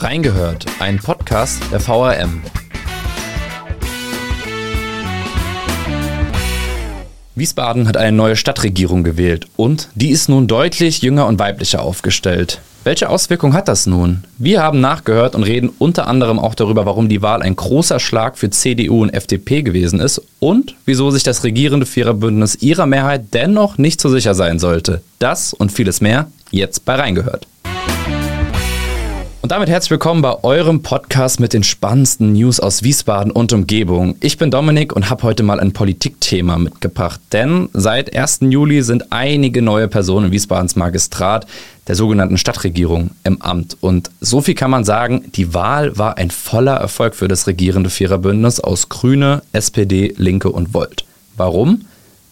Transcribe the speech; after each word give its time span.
Reingehört, 0.00 0.64
ein 0.78 0.98
Podcast 0.98 1.60
der 1.72 1.80
VRM. 1.80 2.42
Wiesbaden 7.34 7.88
hat 7.88 7.96
eine 7.96 8.16
neue 8.16 8.36
Stadtregierung 8.36 9.02
gewählt 9.02 9.48
und 9.56 9.88
die 9.96 10.10
ist 10.10 10.28
nun 10.28 10.46
deutlich 10.46 11.02
jünger 11.02 11.26
und 11.26 11.40
weiblicher 11.40 11.82
aufgestellt. 11.82 12.60
Welche 12.84 13.08
Auswirkungen 13.08 13.54
hat 13.54 13.66
das 13.66 13.86
nun? 13.86 14.22
Wir 14.38 14.62
haben 14.62 14.80
nachgehört 14.80 15.34
und 15.34 15.42
reden 15.42 15.70
unter 15.80 16.06
anderem 16.06 16.38
auch 16.38 16.54
darüber, 16.54 16.86
warum 16.86 17.08
die 17.08 17.20
Wahl 17.22 17.42
ein 17.42 17.56
großer 17.56 17.98
Schlag 17.98 18.38
für 18.38 18.50
CDU 18.50 19.02
und 19.02 19.10
FDP 19.10 19.62
gewesen 19.62 19.98
ist 19.98 20.22
und 20.38 20.76
wieso 20.84 21.10
sich 21.10 21.24
das 21.24 21.42
regierende 21.42 21.86
Viererbündnis 21.86 22.54
ihrer 22.54 22.86
Mehrheit 22.86 23.34
dennoch 23.34 23.78
nicht 23.78 24.00
so 24.00 24.08
sicher 24.08 24.36
sein 24.36 24.60
sollte. 24.60 25.02
Das 25.18 25.52
und 25.52 25.72
vieles 25.72 26.00
mehr 26.00 26.30
jetzt 26.52 26.84
bei 26.84 26.94
Reingehört. 26.94 27.48
Und 29.48 29.52
damit 29.52 29.70
herzlich 29.70 29.92
willkommen 29.92 30.20
bei 30.20 30.44
eurem 30.44 30.82
Podcast 30.82 31.40
mit 31.40 31.54
den 31.54 31.62
spannendsten 31.62 32.34
News 32.34 32.60
aus 32.60 32.82
Wiesbaden 32.82 33.32
und 33.32 33.50
Umgebung. 33.54 34.14
Ich 34.20 34.36
bin 34.36 34.50
Dominik 34.50 34.94
und 34.94 35.08
habe 35.08 35.22
heute 35.22 35.42
mal 35.42 35.58
ein 35.58 35.72
Politikthema 35.72 36.58
mitgebracht, 36.58 37.18
denn 37.32 37.70
seit 37.72 38.14
1. 38.14 38.40
Juli 38.42 38.82
sind 38.82 39.10
einige 39.10 39.62
neue 39.62 39.88
Personen 39.88 40.26
in 40.26 40.32
Wiesbadens 40.32 40.76
Magistrat 40.76 41.46
der 41.86 41.94
sogenannten 41.94 42.36
Stadtregierung 42.36 43.12
im 43.24 43.40
Amt. 43.40 43.78
Und 43.80 44.10
so 44.20 44.42
viel 44.42 44.54
kann 44.54 44.70
man 44.70 44.84
sagen, 44.84 45.32
die 45.34 45.54
Wahl 45.54 45.96
war 45.96 46.18
ein 46.18 46.30
voller 46.30 46.76
Erfolg 46.76 47.14
für 47.14 47.26
das 47.26 47.46
regierende 47.46 47.88
Viererbündnis 47.88 48.60
aus 48.60 48.90
Grüne, 48.90 49.40
SPD, 49.54 50.12
Linke 50.18 50.50
und 50.50 50.74
Volt. 50.74 51.06
Warum? 51.38 51.86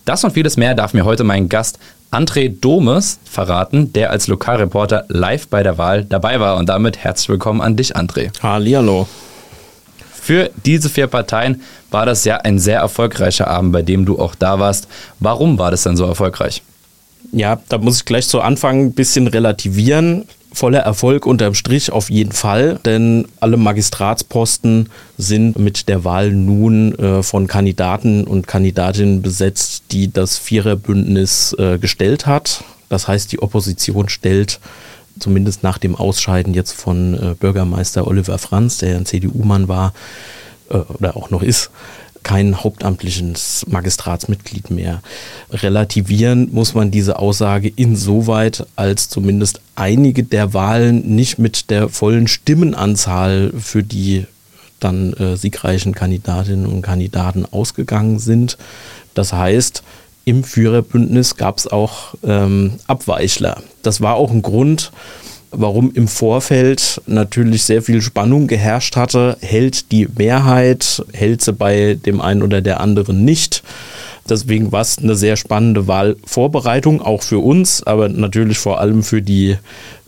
Das 0.05 0.23
und 0.23 0.33
vieles 0.35 0.59
mehr 0.59 0.75
darf 0.75 0.93
mir 0.93 1.07
heute 1.07 1.25
mein 1.25 1.49
Gast 1.49 1.79
André 2.17 2.49
Domes 2.49 3.19
verraten, 3.25 3.93
der 3.93 4.11
als 4.11 4.27
Lokalreporter 4.27 5.05
live 5.09 5.49
bei 5.49 5.63
der 5.63 5.77
Wahl 5.77 6.03
dabei 6.03 6.41
war. 6.41 6.57
Und 6.57 6.67
damit 6.67 6.97
herzlich 6.97 7.29
willkommen 7.29 7.61
an 7.61 7.77
dich, 7.77 7.95
André. 7.95 8.31
Hallihallo. 8.43 9.07
Für 10.15 10.51
diese 10.65 10.89
vier 10.89 11.09
Parteien 11.09 11.61
war 11.91 12.07
das 12.07 12.25
ja 12.25 12.39
ein 12.39 12.59
sehr 12.59 12.81
erfolgreicher 12.81 13.49
Abend, 13.49 13.73
bei 13.73 13.83
dem 13.83 14.07
du 14.07 14.19
auch 14.19 14.35
da 14.35 14.59
warst. 14.59 14.89
Warum 15.21 15.59
war 15.59 15.71
das 15.71 15.83
denn 15.83 15.99
so 15.99 16.07
erfolgreich? 16.07 16.63
Ja, 17.33 17.61
da 17.69 17.77
muss 17.77 17.99
ich 17.99 18.07
gleich 18.07 18.27
zu 18.27 18.41
Anfang 18.41 18.87
ein 18.87 18.93
bisschen 18.95 19.27
relativieren 19.27 20.25
voller 20.57 20.81
Erfolg 20.81 21.27
unterm 21.27 21.55
Strich 21.55 21.93
auf 21.93 22.09
jeden 22.11 22.33
Fall, 22.33 22.81
denn 22.85 23.29
alle 23.41 23.57
Magistratsposten 23.59 24.89
sind 25.19 25.59
mit 25.59 25.89
der 25.89 26.05
Wahl 26.05 26.33
nun 26.33 26.99
äh, 26.99 27.23
von 27.23 27.47
Kandidaten 27.47 28.25
und 28.25 28.47
Kandidatinnen 28.47 29.21
besetzt, 29.21 29.85
die 29.91 30.11
das 30.11 30.39
Viererbündnis 30.39 31.55
äh, 31.59 31.79
gestellt 31.79 32.27
hat. 32.27 32.65
Das 32.89 33.07
heißt, 33.07 33.33
die 33.33 33.43
Opposition 33.43 34.09
stellt 34.09 34.61
zumindest 35.19 35.63
nach 35.63 35.79
dem 35.79 35.95
Ausscheiden 35.95 36.55
jetzt 36.55 36.73
von 36.73 37.15
äh, 37.15 37.35
Bürgermeister 37.35 38.07
Oliver 38.07 38.39
Franz, 38.39 38.79
der 38.79 38.97
ein 38.97 39.07
CDU-Mann 39.07 39.69
war 39.69 39.93
äh, 40.71 40.79
oder 40.79 41.17
auch 41.17 41.31
noch 41.31 41.43
ist, 41.43 41.71
kein 42.23 42.63
hauptamtliches 42.63 43.65
Magistratsmitglied 43.69 44.71
mehr. 44.71 45.03
Relativieren 45.51 46.53
muss 46.53 46.75
man 46.75 46.91
diese 46.91 47.19
Aussage 47.19 47.69
insoweit, 47.69 48.67
als 48.77 49.09
zumindest 49.09 49.61
einige 49.75 50.25
der 50.25 50.55
Wahlen 50.55 51.15
nicht 51.15 51.39
mit 51.39 51.71
der 51.71 51.89
vollen 51.89 52.29
Stimmenanzahl 52.29 53.53
für 53.59 53.83
die 53.83 54.27
dann 54.81 55.13
äh, 55.15 55.37
siegreichen 55.37 55.95
Kandidatinnen 55.95 56.67
und 56.67 56.83
Kandidaten 56.83 57.47
ausgegangen 57.47 58.19
sind. 58.19 58.59
Das 59.15 59.33
heißt, 59.33 59.83
im 60.25 60.45
Führerbündnis 60.45 61.37
gab 61.37 61.59
es 61.59 61.67
auch 61.67 62.15
ähm, 62.25 62.73
Abweichler. 62.87 63.63
Das 63.83 64.01
war 64.01 64.17
auch 64.17 64.31
ein 64.31 64.43
Grund, 64.43 64.91
warum 65.51 65.93
im 65.93 66.09
Vorfeld 66.09 67.01
natürlich 67.07 67.65
sehr 67.65 67.83
viel 67.83 68.03
Spannung 68.03 68.47
geherrscht 68.47 68.97
hatte. 68.97 69.37
Hält 69.41 69.93
die 69.93 70.09
Mehrheit, 70.17 71.05
hält 71.13 71.43
sie 71.43 71.53
bei 71.53 71.99
dem 72.07 72.21
einen 72.21 72.43
oder 72.43 72.61
der 72.61 72.81
anderen 72.81 73.25
nicht. 73.25 73.63
Deswegen 74.29 74.73
war 74.73 74.81
es 74.81 74.99
eine 74.99 75.15
sehr 75.15 75.37
spannende 75.37 75.87
Wahlvorbereitung, 75.87 77.01
auch 77.01 77.23
für 77.23 77.39
uns, 77.39 77.83
aber 77.83 78.09
natürlich 78.09 78.59
vor 78.59 78.81
allem 78.81 79.03
für 79.03 79.23
die 79.23 79.57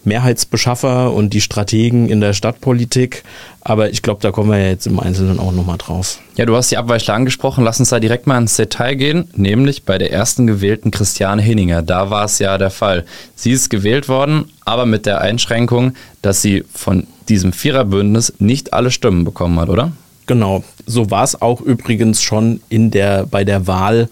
Mehrheitsbeschaffer 0.04 1.12
und 1.12 1.34
die 1.34 1.40
Strategen 1.40 2.08
in 2.08 2.20
der 2.20 2.32
Stadtpolitik. 2.32 3.22
Aber 3.60 3.90
ich 3.90 4.02
glaube, 4.02 4.20
da 4.22 4.30
kommen 4.30 4.50
wir 4.50 4.66
jetzt 4.66 4.86
im 4.86 4.98
Einzelnen 4.98 5.38
auch 5.38 5.52
nochmal 5.52 5.78
drauf. 5.78 6.20
Ja, 6.36 6.46
du 6.46 6.56
hast 6.56 6.70
die 6.70 6.78
Abweichler 6.78 7.14
angesprochen. 7.14 7.64
Lass 7.64 7.78
uns 7.78 7.90
da 7.90 8.00
direkt 8.00 8.26
mal 8.26 8.38
ins 8.38 8.56
Detail 8.56 8.94
gehen, 8.94 9.28
nämlich 9.34 9.84
bei 9.84 9.98
der 9.98 10.10
ersten 10.10 10.46
gewählten 10.46 10.90
Christiane 10.90 11.42
Hinninger. 11.42 11.82
Da 11.82 12.10
war 12.10 12.24
es 12.24 12.38
ja 12.38 12.58
der 12.58 12.70
Fall. 12.70 13.04
Sie 13.34 13.52
ist 13.52 13.68
gewählt 13.68 14.08
worden, 14.08 14.46
aber 14.64 14.86
mit 14.86 15.06
der 15.06 15.20
Einschränkung, 15.20 15.94
dass 16.22 16.42
sie 16.42 16.64
von 16.72 17.06
diesem 17.28 17.52
Viererbündnis 17.52 18.32
nicht 18.38 18.72
alle 18.72 18.90
Stimmen 18.90 19.24
bekommen 19.24 19.60
hat, 19.60 19.68
oder? 19.68 19.92
Genau. 20.28 20.62
So 20.86 21.10
war 21.10 21.24
es 21.24 21.40
auch 21.42 21.60
übrigens 21.60 22.22
schon 22.22 22.60
in 22.68 22.92
der, 22.92 23.26
bei 23.26 23.44
der 23.44 23.66
Wahl, 23.66 24.08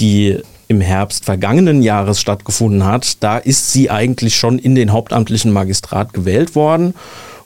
die 0.00 0.38
im 0.68 0.80
Herbst 0.80 1.24
vergangenen 1.24 1.82
Jahres 1.82 2.20
stattgefunden 2.20 2.84
hat, 2.84 3.22
da 3.22 3.38
ist 3.38 3.72
sie 3.72 3.88
eigentlich 3.90 4.36
schon 4.36 4.58
in 4.58 4.74
den 4.74 4.92
hauptamtlichen 4.92 5.52
Magistrat 5.52 6.12
gewählt 6.12 6.54
worden. 6.54 6.94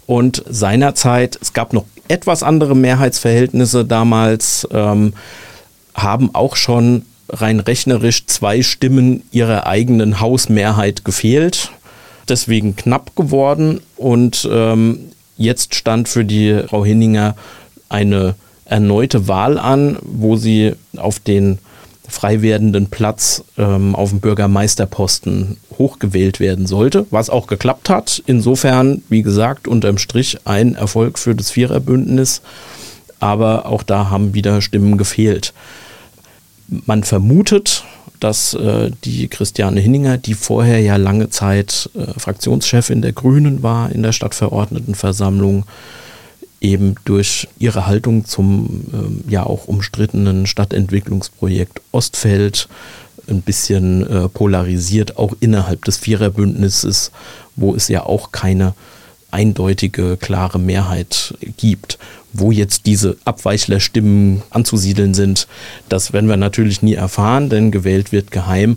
Und 0.06 0.42
seinerzeit, 0.48 1.38
es 1.40 1.52
gab 1.52 1.72
noch 1.72 1.84
etwas 2.08 2.42
andere 2.42 2.74
Mehrheitsverhältnisse 2.74 3.84
damals, 3.84 4.66
ähm, 4.72 5.12
haben 5.94 6.34
auch 6.34 6.56
schon 6.56 7.02
rein 7.28 7.60
rechnerisch 7.60 8.26
zwei 8.26 8.62
Stimmen 8.62 9.24
ihrer 9.32 9.66
eigenen 9.66 10.20
Hausmehrheit 10.20 11.04
gefehlt. 11.04 11.70
Deswegen 12.28 12.76
knapp 12.76 13.16
geworden. 13.16 13.80
Und 13.96 14.48
ähm, 14.50 15.10
jetzt 15.36 15.74
stand 15.74 16.08
für 16.08 16.24
die 16.24 16.62
Frau 16.68 16.84
Hinninger 16.84 17.34
eine 17.88 18.34
erneute 18.64 19.28
Wahl 19.28 19.58
an, 19.58 19.98
wo 20.02 20.36
sie 20.36 20.74
auf 20.96 21.18
den 21.18 21.58
frei 22.08 22.42
werdenden 22.42 22.86
Platz 22.86 23.44
ähm, 23.58 23.94
auf 23.94 24.10
dem 24.10 24.20
Bürgermeisterposten 24.20 25.56
hochgewählt 25.78 26.40
werden 26.40 26.66
sollte, 26.66 27.06
was 27.10 27.30
auch 27.30 27.46
geklappt 27.46 27.88
hat. 27.88 28.22
Insofern, 28.26 29.02
wie 29.08 29.22
gesagt, 29.22 29.68
unterm 29.68 29.98
Strich 29.98 30.38
ein 30.44 30.74
Erfolg 30.74 31.18
für 31.18 31.34
das 31.34 31.50
Viererbündnis, 31.50 32.42
aber 33.20 33.66
auch 33.66 33.82
da 33.82 34.10
haben 34.10 34.34
wieder 34.34 34.60
Stimmen 34.62 34.98
gefehlt. 34.98 35.52
Man 36.68 37.04
vermutet, 37.04 37.84
dass 38.20 38.54
äh, 38.54 38.90
die 39.04 39.28
Christiane 39.28 39.80
Hinninger, 39.80 40.16
die 40.18 40.34
vorher 40.34 40.80
ja 40.80 40.96
lange 40.96 41.30
Zeit 41.30 41.90
äh, 41.94 42.18
Fraktionschefin 42.18 43.02
der 43.02 43.12
Grünen 43.12 43.62
war 43.62 43.90
in 43.92 44.02
der 44.02 44.12
Stadtverordnetenversammlung, 44.12 45.64
eben 46.66 46.96
durch 47.04 47.48
ihre 47.58 47.86
Haltung 47.86 48.24
zum 48.24 48.84
äh, 48.92 49.32
ja 49.32 49.44
auch 49.44 49.66
umstrittenen 49.66 50.46
Stadtentwicklungsprojekt 50.46 51.80
Ostfeld 51.92 52.68
ein 53.28 53.42
bisschen 53.42 54.06
äh, 54.06 54.28
polarisiert, 54.28 55.16
auch 55.16 55.34
innerhalb 55.40 55.84
des 55.84 55.96
Viererbündnisses, 55.96 57.12
wo 57.54 57.74
es 57.74 57.88
ja 57.88 58.04
auch 58.04 58.32
keine 58.32 58.74
eindeutige, 59.30 60.16
klare 60.16 60.58
Mehrheit 60.58 61.34
gibt. 61.56 61.98
Wo 62.32 62.52
jetzt 62.52 62.84
diese 62.84 63.16
Abweichlerstimmen 63.24 64.42
anzusiedeln 64.50 65.14
sind, 65.14 65.48
das 65.88 66.12
werden 66.12 66.28
wir 66.28 66.36
natürlich 66.36 66.82
nie 66.82 66.94
erfahren, 66.94 67.48
denn 67.48 67.70
gewählt 67.70 68.12
wird 68.12 68.30
geheim. 68.30 68.76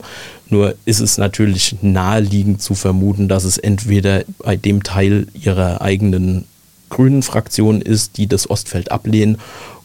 Nur 0.49 0.75
ist 0.85 1.01
es 1.01 1.17
natürlich 1.17 1.75
naheliegend 1.81 2.61
zu 2.61 2.73
vermuten, 2.73 3.27
dass 3.27 3.43
es 3.43 3.57
entweder 3.57 4.23
bei 4.39 4.55
dem 4.55 4.83
Teil 4.83 5.27
ihrer 5.33 5.81
eigenen 5.81 6.45
grünen 6.89 7.23
Fraktion 7.23 7.81
ist, 7.81 8.17
die 8.17 8.27
das 8.27 8.49
Ostfeld 8.49 8.91
ablehnen, 8.91 9.37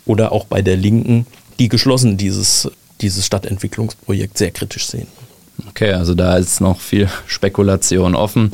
oder 0.07 0.33
auch 0.33 0.45
bei 0.45 0.63
der 0.63 0.77
Linken, 0.77 1.27
die 1.59 1.69
geschlossen 1.69 2.17
dieses, 2.17 2.71
dieses 3.01 3.25
Stadtentwicklungsprojekt 3.25 4.37
sehr 4.37 4.51
kritisch 4.51 4.87
sehen. 4.87 5.07
Okay, 5.69 5.93
also 5.93 6.15
da 6.15 6.37
ist 6.37 6.61
noch 6.61 6.81
viel 6.81 7.09
Spekulation 7.27 8.15
offen. 8.15 8.53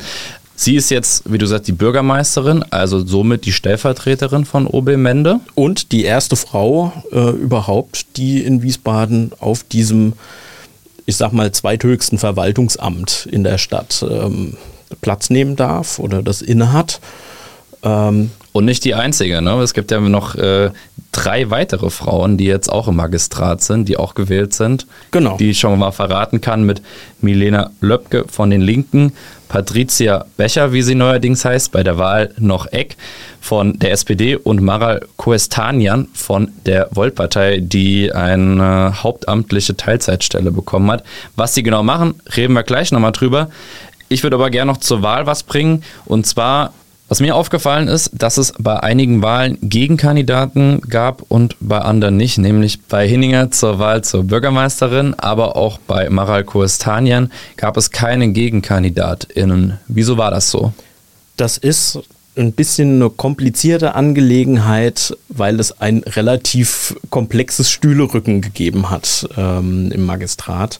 Sie 0.55 0.75
ist 0.75 0.91
jetzt, 0.91 1.23
wie 1.31 1.39
du 1.39 1.47
sagst, 1.47 1.67
die 1.67 1.71
Bürgermeisterin, 1.71 2.63
also 2.69 3.03
somit 3.03 3.45
die 3.45 3.51
Stellvertreterin 3.51 4.45
von 4.45 4.67
OB 4.67 4.95
Mende. 4.97 5.39
Und 5.55 5.91
die 5.91 6.03
erste 6.03 6.35
Frau 6.35 6.93
äh, 7.11 7.31
überhaupt, 7.31 8.17
die 8.17 8.43
in 8.43 8.61
Wiesbaden 8.61 9.31
auf 9.39 9.63
diesem, 9.63 10.13
ich 11.07 11.17
sag 11.17 11.33
mal, 11.33 11.51
zweithöchsten 11.51 12.19
Verwaltungsamt 12.19 13.27
in 13.31 13.43
der 13.43 13.57
Stadt 13.57 14.05
ähm, 14.07 14.55
Platz 15.01 15.31
nehmen 15.31 15.55
darf 15.55 15.97
oder 15.97 16.21
das 16.21 16.43
innehat. 16.43 16.99
Ähm, 17.81 18.29
und 18.53 18.65
nicht 18.65 18.83
die 18.83 18.95
einzige, 18.95 19.41
ne? 19.41 19.53
Es 19.61 19.73
gibt 19.73 19.91
ja 19.91 19.99
noch 19.99 20.35
äh, 20.35 20.71
drei 21.11 21.49
weitere 21.49 21.89
Frauen, 21.89 22.37
die 22.37 22.45
jetzt 22.45 22.69
auch 22.69 22.87
im 22.87 22.95
Magistrat 22.95 23.61
sind, 23.61 23.87
die 23.87 23.97
auch 23.97 24.13
gewählt 24.13 24.53
sind. 24.53 24.87
Genau. 25.11 25.37
Die 25.37 25.51
ich 25.51 25.59
schon 25.59 25.77
mal 25.79 25.91
verraten 25.91 26.41
kann 26.41 26.63
mit 26.63 26.81
Milena 27.21 27.71
Löbke 27.79 28.25
von 28.29 28.49
den 28.49 28.61
Linken, 28.61 29.13
Patricia 29.47 30.25
Becher, 30.37 30.71
wie 30.71 30.81
sie 30.81 30.95
neuerdings 30.95 31.43
heißt, 31.43 31.71
bei 31.71 31.83
der 31.83 31.97
Wahl 31.97 32.33
noch 32.37 32.67
Eck 32.71 32.95
von 33.41 33.77
der 33.79 33.91
SPD 33.91 34.37
und 34.37 34.61
Maral 34.61 35.05
Koestanian 35.17 36.07
von 36.13 36.51
der 36.65 36.87
Volt-Partei, 36.91 37.59
die 37.61 38.13
eine 38.13 39.03
hauptamtliche 39.03 39.75
Teilzeitstelle 39.75 40.51
bekommen 40.51 40.89
hat. 40.91 41.03
Was 41.35 41.53
sie 41.53 41.63
genau 41.63 41.83
machen, 41.83 42.15
reden 42.37 42.53
wir 42.53 42.63
gleich 42.63 42.91
nochmal 42.93 43.11
drüber. 43.11 43.49
Ich 44.07 44.23
würde 44.23 44.35
aber 44.35 44.49
gerne 44.49 44.71
noch 44.71 44.79
zur 44.79 45.01
Wahl 45.01 45.25
was 45.25 45.43
bringen. 45.43 45.83
Und 46.05 46.25
zwar 46.25 46.73
Was 47.11 47.19
mir 47.19 47.35
aufgefallen 47.35 47.89
ist, 47.89 48.11
dass 48.13 48.37
es 48.37 48.53
bei 48.57 48.79
einigen 48.79 49.21
Wahlen 49.21 49.57
Gegenkandidaten 49.61 50.79
gab 50.79 51.23
und 51.27 51.57
bei 51.59 51.79
anderen 51.79 52.15
nicht, 52.15 52.37
nämlich 52.37 52.83
bei 52.83 53.05
Hinninger 53.05 53.51
zur 53.51 53.79
Wahl 53.79 54.01
zur 54.01 54.23
Bürgermeisterin, 54.23 55.13
aber 55.15 55.57
auch 55.57 55.77
bei 55.77 56.09
Maral 56.09 56.45
Koestanian 56.45 57.29
gab 57.57 57.75
es 57.75 57.91
keine 57.91 58.31
GegenkandidatInnen. 58.31 59.77
Wieso 59.89 60.17
war 60.17 60.31
das 60.31 60.51
so? 60.51 60.71
Das 61.35 61.57
ist 61.57 61.99
ein 62.37 62.53
bisschen 62.53 62.95
eine 62.95 63.09
komplizierte 63.09 63.93
Angelegenheit, 63.95 65.17
weil 65.27 65.59
es 65.59 65.81
ein 65.81 66.03
relativ 66.05 66.95
komplexes 67.09 67.69
Stühlerücken 67.69 68.39
gegeben 68.39 68.89
hat 68.89 69.27
ähm, 69.35 69.91
im 69.91 70.05
Magistrat 70.05 70.79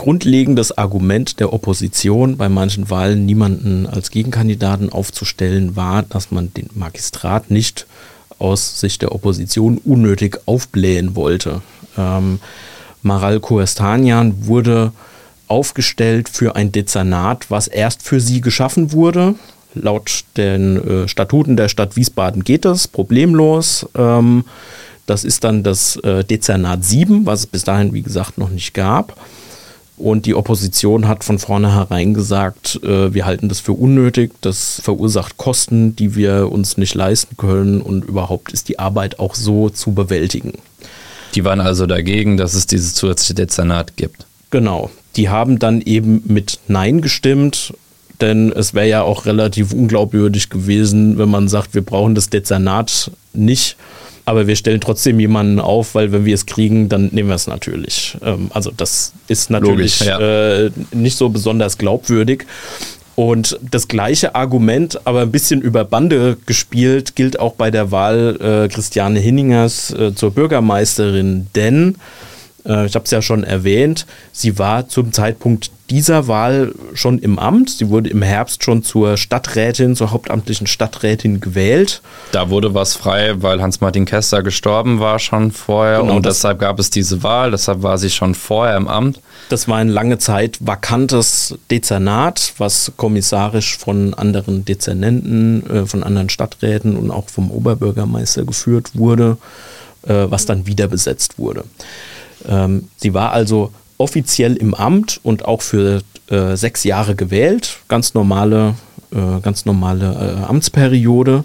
grundlegendes 0.00 0.78
Argument 0.78 1.40
der 1.40 1.52
Opposition 1.52 2.38
bei 2.38 2.48
manchen 2.48 2.88
Wahlen 2.88 3.26
niemanden 3.26 3.86
als 3.86 4.10
Gegenkandidaten 4.10 4.90
aufzustellen 4.90 5.76
war, 5.76 6.04
dass 6.04 6.30
man 6.30 6.54
den 6.54 6.70
Magistrat 6.72 7.50
nicht 7.50 7.86
aus 8.38 8.80
Sicht 8.80 9.02
der 9.02 9.12
Opposition 9.12 9.76
unnötig 9.76 10.38
aufblähen 10.46 11.16
wollte. 11.16 11.60
Ähm, 11.98 12.40
Maral 13.02 13.40
Koestanian 13.40 14.46
wurde 14.46 14.92
aufgestellt 15.48 16.30
für 16.30 16.56
ein 16.56 16.72
Dezernat, 16.72 17.50
was 17.50 17.68
erst 17.68 18.02
für 18.02 18.20
sie 18.20 18.40
geschaffen 18.40 18.92
wurde. 18.92 19.34
Laut 19.74 20.24
den 20.38 20.78
äh, 20.78 21.08
Statuten 21.08 21.58
der 21.58 21.68
Stadt 21.68 21.96
Wiesbaden 21.96 22.42
geht 22.42 22.64
das 22.64 22.88
problemlos. 22.88 23.86
Ähm, 23.94 24.46
das 25.04 25.24
ist 25.24 25.44
dann 25.44 25.62
das 25.62 25.96
äh, 25.96 26.24
Dezernat 26.24 26.86
7, 26.86 27.26
was 27.26 27.40
es 27.40 27.46
bis 27.46 27.64
dahin, 27.64 27.92
wie 27.92 28.00
gesagt, 28.00 28.38
noch 28.38 28.48
nicht 28.48 28.72
gab. 28.72 29.18
Und 30.00 30.24
die 30.24 30.34
Opposition 30.34 31.08
hat 31.08 31.24
von 31.24 31.38
vornherein 31.38 32.14
gesagt, 32.14 32.80
äh, 32.82 33.12
wir 33.12 33.26
halten 33.26 33.50
das 33.50 33.60
für 33.60 33.72
unnötig, 33.72 34.32
das 34.40 34.80
verursacht 34.82 35.36
Kosten, 35.36 35.94
die 35.94 36.16
wir 36.16 36.50
uns 36.50 36.78
nicht 36.78 36.94
leisten 36.94 37.36
können 37.36 37.82
und 37.82 38.06
überhaupt 38.06 38.50
ist 38.52 38.70
die 38.70 38.78
Arbeit 38.78 39.18
auch 39.18 39.34
so 39.34 39.68
zu 39.68 39.92
bewältigen. 39.92 40.54
Die 41.34 41.44
waren 41.44 41.60
also 41.60 41.86
dagegen, 41.86 42.38
dass 42.38 42.54
es 42.54 42.66
dieses 42.66 42.94
zusätzliche 42.94 43.34
Dezernat 43.34 43.98
gibt. 43.98 44.24
Genau. 44.50 44.90
Die 45.16 45.28
haben 45.28 45.58
dann 45.58 45.82
eben 45.82 46.22
mit 46.24 46.60
Nein 46.66 47.02
gestimmt, 47.02 47.74
denn 48.22 48.52
es 48.52 48.72
wäre 48.72 48.88
ja 48.88 49.02
auch 49.02 49.26
relativ 49.26 49.74
unglaubwürdig 49.74 50.48
gewesen, 50.48 51.18
wenn 51.18 51.28
man 51.28 51.48
sagt, 51.48 51.74
wir 51.74 51.82
brauchen 51.82 52.14
das 52.14 52.30
Dezernat 52.30 53.10
nicht 53.34 53.76
aber 54.30 54.46
wir 54.46 54.54
stellen 54.54 54.80
trotzdem 54.80 55.18
jemanden 55.18 55.58
auf, 55.58 55.96
weil 55.96 56.12
wenn 56.12 56.24
wir 56.24 56.34
es 56.34 56.46
kriegen, 56.46 56.88
dann 56.88 57.08
nehmen 57.12 57.28
wir 57.28 57.34
es 57.34 57.48
natürlich. 57.48 58.16
Ähm, 58.22 58.48
also 58.54 58.70
das 58.70 59.12
ist 59.26 59.50
natürlich 59.50 59.98
Logisch, 59.98 60.00
ja. 60.02 60.66
äh, 60.66 60.70
nicht 60.92 61.16
so 61.18 61.28
besonders 61.30 61.78
glaubwürdig. 61.78 62.46
Und 63.16 63.58
das 63.68 63.88
gleiche 63.88 64.36
Argument, 64.36 65.04
aber 65.04 65.22
ein 65.22 65.32
bisschen 65.32 65.60
über 65.60 65.84
Bande 65.84 66.36
gespielt, 66.46 67.16
gilt 67.16 67.40
auch 67.40 67.54
bei 67.54 67.72
der 67.72 67.90
Wahl 67.90 68.38
äh, 68.40 68.68
Christiane 68.68 69.18
Hinningers 69.18 69.90
äh, 69.90 70.14
zur 70.14 70.30
Bürgermeisterin, 70.30 71.48
denn 71.56 71.96
äh, 72.64 72.86
ich 72.86 72.94
habe 72.94 73.06
es 73.06 73.10
ja 73.10 73.22
schon 73.22 73.42
erwähnt, 73.42 74.06
sie 74.30 74.60
war 74.60 74.88
zum 74.88 75.12
Zeitpunkt 75.12 75.72
dieser 75.90 76.28
Wahl 76.28 76.72
schon 76.94 77.18
im 77.18 77.38
Amt. 77.38 77.70
Sie 77.70 77.88
wurde 77.88 78.10
im 78.10 78.22
Herbst 78.22 78.62
schon 78.62 78.82
zur 78.82 79.16
Stadträtin, 79.16 79.96
zur 79.96 80.12
hauptamtlichen 80.12 80.66
Stadträtin 80.66 81.40
gewählt. 81.40 82.00
Da 82.32 82.48
wurde 82.48 82.74
was 82.74 82.94
frei, 82.94 83.34
weil 83.42 83.60
Hans-Martin 83.60 84.04
Kester 84.04 84.42
gestorben 84.42 85.00
war 85.00 85.18
schon 85.18 85.50
vorher 85.50 86.00
genau, 86.00 86.16
und 86.16 86.26
deshalb 86.26 86.60
gab 86.60 86.78
es 86.78 86.90
diese 86.90 87.22
Wahl, 87.22 87.50
deshalb 87.50 87.82
war 87.82 87.98
sie 87.98 88.10
schon 88.10 88.34
vorher 88.34 88.76
im 88.76 88.86
Amt. 88.86 89.20
Das 89.48 89.66
war 89.66 89.78
eine 89.78 89.90
lange 89.90 90.18
Zeit 90.18 90.58
vakantes 90.60 91.58
Dezernat, 91.70 92.54
was 92.58 92.92
kommissarisch 92.96 93.76
von 93.76 94.14
anderen 94.14 94.64
Dezernenten, 94.64 95.68
äh, 95.68 95.86
von 95.86 96.04
anderen 96.04 96.28
Stadträten 96.28 96.96
und 96.96 97.10
auch 97.10 97.28
vom 97.28 97.50
Oberbürgermeister 97.50 98.44
geführt 98.44 98.92
wurde, 98.94 99.38
äh, 100.06 100.26
was 100.28 100.46
dann 100.46 100.66
wieder 100.66 100.86
besetzt 100.86 101.38
wurde. 101.38 101.64
Ähm, 102.48 102.88
sie 102.96 103.12
war 103.12 103.32
also 103.32 103.72
offiziell 104.00 104.56
im 104.56 104.74
Amt 104.74 105.20
und 105.22 105.44
auch 105.44 105.62
für 105.62 106.02
äh, 106.28 106.56
sechs 106.56 106.84
Jahre 106.84 107.14
gewählt, 107.14 107.78
ganz 107.88 108.14
normale, 108.14 108.74
äh, 109.12 109.40
ganz 109.42 109.66
normale 109.66 110.40
äh, 110.40 110.44
Amtsperiode. 110.44 111.44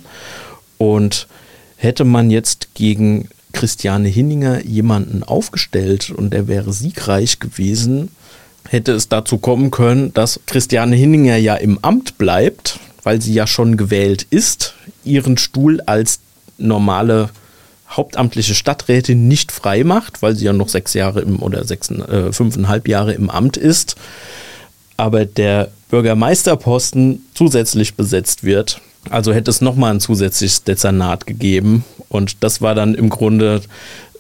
Und 0.77 1.27
hätte 1.75 2.05
man 2.05 2.29
jetzt 2.29 2.69
gegen 2.73 3.29
Christiane 3.53 4.07
Hinninger 4.07 4.65
jemanden 4.65 5.23
aufgestellt 5.23 6.09
und 6.09 6.31
der 6.31 6.47
wäre 6.47 6.73
siegreich 6.73 7.39
gewesen, 7.39 8.09
hätte 8.67 8.93
es 8.93 9.07
dazu 9.07 9.37
kommen 9.37 9.71
können, 9.71 10.13
dass 10.13 10.39
Christiane 10.45 10.95
Hinninger 10.95 11.37
ja 11.37 11.55
im 11.55 11.79
Amt 11.81 12.17
bleibt, 12.17 12.79
weil 13.03 13.21
sie 13.21 13.33
ja 13.33 13.47
schon 13.47 13.77
gewählt 13.77 14.25
ist, 14.29 14.73
ihren 15.03 15.37
Stuhl 15.37 15.81
als 15.81 16.19
normale 16.57 17.29
hauptamtliche 17.95 18.55
Stadträtin 18.55 19.27
nicht 19.27 19.51
frei 19.51 19.83
macht, 19.83 20.21
weil 20.21 20.35
sie 20.35 20.45
ja 20.45 20.53
noch 20.53 20.69
sechs 20.69 20.93
Jahre 20.93 21.21
im 21.21 21.41
oder 21.41 21.63
sechs, 21.63 21.89
äh, 21.89 22.31
fünfeinhalb 22.31 22.87
Jahre 22.87 23.13
im 23.13 23.29
Amt 23.29 23.57
ist, 23.57 23.95
aber 24.97 25.25
der 25.25 25.71
Bürgermeisterposten 25.89 27.25
zusätzlich 27.33 27.95
besetzt 27.95 28.43
wird. 28.43 28.81
Also 29.09 29.33
hätte 29.33 29.51
es 29.51 29.61
nochmal 29.61 29.93
ein 29.93 29.99
zusätzliches 29.99 30.63
Dezernat 30.63 31.27
gegeben. 31.27 31.85
Und 32.09 32.43
das 32.43 32.61
war 32.61 32.75
dann 32.75 32.95
im 32.95 33.09
Grunde 33.09 33.61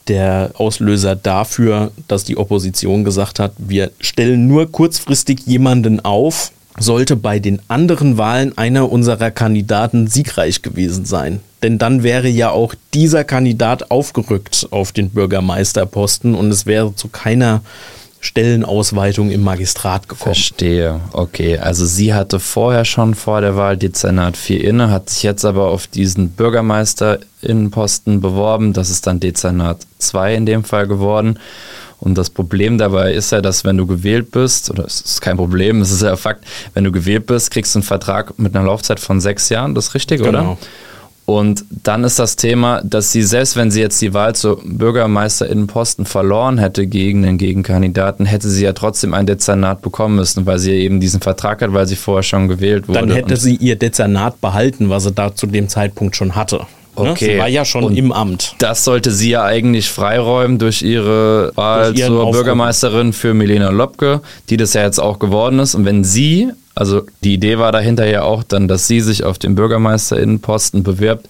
der 0.07 0.51
Auslöser 0.55 1.15
dafür, 1.15 1.91
dass 2.07 2.23
die 2.23 2.37
Opposition 2.37 3.03
gesagt 3.03 3.39
hat, 3.39 3.53
wir 3.57 3.91
stellen 3.99 4.47
nur 4.47 4.71
kurzfristig 4.71 5.39
jemanden 5.45 5.99
auf, 5.99 6.51
sollte 6.77 7.15
bei 7.15 7.39
den 7.39 7.61
anderen 7.67 8.17
Wahlen 8.17 8.57
einer 8.57 8.91
unserer 8.91 9.31
Kandidaten 9.31 10.07
siegreich 10.07 10.61
gewesen 10.61 11.05
sein. 11.05 11.39
Denn 11.63 11.77
dann 11.77 12.03
wäre 12.03 12.27
ja 12.27 12.51
auch 12.51 12.75
dieser 12.93 13.23
Kandidat 13.23 13.91
aufgerückt 13.91 14.67
auf 14.71 14.91
den 14.91 15.09
Bürgermeisterposten 15.09 16.35
und 16.35 16.51
es 16.51 16.65
wäre 16.65 16.93
zu 16.95 17.07
keiner 17.07 17.61
Stellenausweitung 18.25 19.29
im 19.29 19.43
Magistrat 19.43 20.09
gekommen. 20.09 20.33
Verstehe. 20.33 20.99
Okay, 21.11 21.59
also 21.59 21.85
sie 21.85 22.13
hatte 22.13 22.39
vorher 22.39 22.83
schon 22.83 23.13
vor 23.13 23.41
der 23.41 23.55
Wahl 23.55 23.77
Dezernat 23.77 24.35
4 24.35 24.63
inne, 24.63 24.89
hat 24.89 25.09
sich 25.09 25.23
jetzt 25.23 25.45
aber 25.45 25.67
auf 25.67 25.85
diesen 25.85 26.29
Bürgermeisterinnenposten 26.29 28.21
beworben. 28.21 28.73
Das 28.73 28.89
ist 28.89 29.05
dann 29.05 29.19
Dezernat 29.19 29.85
2 29.99 30.35
in 30.35 30.45
dem 30.47 30.63
Fall 30.63 30.87
geworden. 30.87 31.39
Und 31.99 32.17
das 32.17 32.29
Problem 32.29 32.77
dabei 32.77 33.13
ist 33.13 33.31
ja, 33.31 33.41
dass 33.41 33.63
wenn 33.63 33.77
du 33.77 33.87
gewählt 33.87 34.31
bist, 34.31 34.69
oder 34.69 34.85
es 34.85 35.01
ist 35.01 35.21
kein 35.21 35.37
Problem, 35.37 35.81
es 35.81 35.91
ist 35.91 36.01
ja 36.01 36.15
Fakt, 36.15 36.45
wenn 36.73 36.83
du 36.83 36.91
gewählt 36.91 37.25
bist, 37.25 37.51
kriegst 37.51 37.73
du 37.75 37.79
einen 37.79 37.83
Vertrag 37.83 38.37
mit 38.37 38.55
einer 38.55 38.65
Laufzeit 38.65 38.99
von 38.99 39.21
sechs 39.21 39.49
Jahren, 39.49 39.75
das 39.75 39.87
ist 39.87 39.93
richtig, 39.95 40.21
genau. 40.21 40.29
oder? 40.29 40.57
Und 41.25 41.65
dann 41.69 42.03
ist 42.03 42.19
das 42.19 42.35
Thema, 42.35 42.81
dass 42.83 43.11
sie, 43.11 43.23
selbst 43.23 43.55
wenn 43.55 43.71
sie 43.71 43.81
jetzt 43.81 43.99
die 43.99 44.13
Wahl 44.13 44.35
zur 44.35 44.61
Bürgermeisterinnenposten 44.63 46.05
verloren 46.05 46.59
hätte 46.59 46.85
gegen 46.85 47.23
den 47.23 47.39
Gegenkandidaten, 47.39 48.27
hätte 48.27 48.47
sie 48.47 48.63
ja 48.63 48.73
trotzdem 48.73 49.15
ein 49.15 49.25
Dezernat 49.25 49.81
bekommen 49.81 50.17
müssen, 50.17 50.45
weil 50.45 50.59
sie 50.59 50.73
eben 50.73 50.99
diesen 50.99 51.21
Vertrag 51.21 51.63
hat, 51.63 51.73
weil 51.73 51.87
sie 51.87 51.95
vorher 51.95 52.21
schon 52.21 52.47
gewählt 52.47 52.87
wurde. 52.87 52.99
Dann 52.99 53.11
hätte 53.11 53.37
sie 53.37 53.55
ihr 53.55 53.75
Dezernat 53.75 54.39
behalten, 54.39 54.89
was 54.89 55.05
sie 55.05 55.11
da 55.13 55.33
zu 55.33 55.47
dem 55.47 55.67
Zeitpunkt 55.67 56.15
schon 56.15 56.35
hatte. 56.35 56.67
Ne? 56.97 57.11
Okay. 57.11 57.33
Sie 57.33 57.39
war 57.39 57.47
ja 57.47 57.65
schon 57.65 57.83
und 57.83 57.97
im 57.97 58.11
Amt. 58.11 58.55
Das 58.59 58.83
sollte 58.83 59.11
sie 59.11 59.31
ja 59.31 59.43
eigentlich 59.43 59.89
freiräumen 59.89 60.59
durch 60.59 60.81
ihre 60.81 61.51
Wahl 61.55 61.93
durch 61.93 62.05
zur 62.05 62.21
Aufruf. 62.21 62.35
Bürgermeisterin 62.35 63.13
für 63.13 63.33
Milena 63.33 63.69
Lopke, 63.69 64.21
die 64.49 64.57
das 64.57 64.73
ja 64.73 64.83
jetzt 64.83 64.99
auch 64.99 65.19
geworden 65.19 65.59
ist. 65.59 65.75
Und 65.75 65.85
wenn 65.85 66.03
sie, 66.03 66.49
also 66.73 67.03
die 67.23 67.33
Idee 67.33 67.57
war 67.57 67.71
dahinter 67.71 68.05
ja 68.07 68.23
auch 68.23 68.43
dann, 68.43 68.67
dass 68.67 68.87
sie 68.87 69.01
sich 69.01 69.23
auf 69.23 69.37
den 69.37 69.55
Bürgermeisterinnenposten 69.55 70.83
bewirbt, 70.83 71.27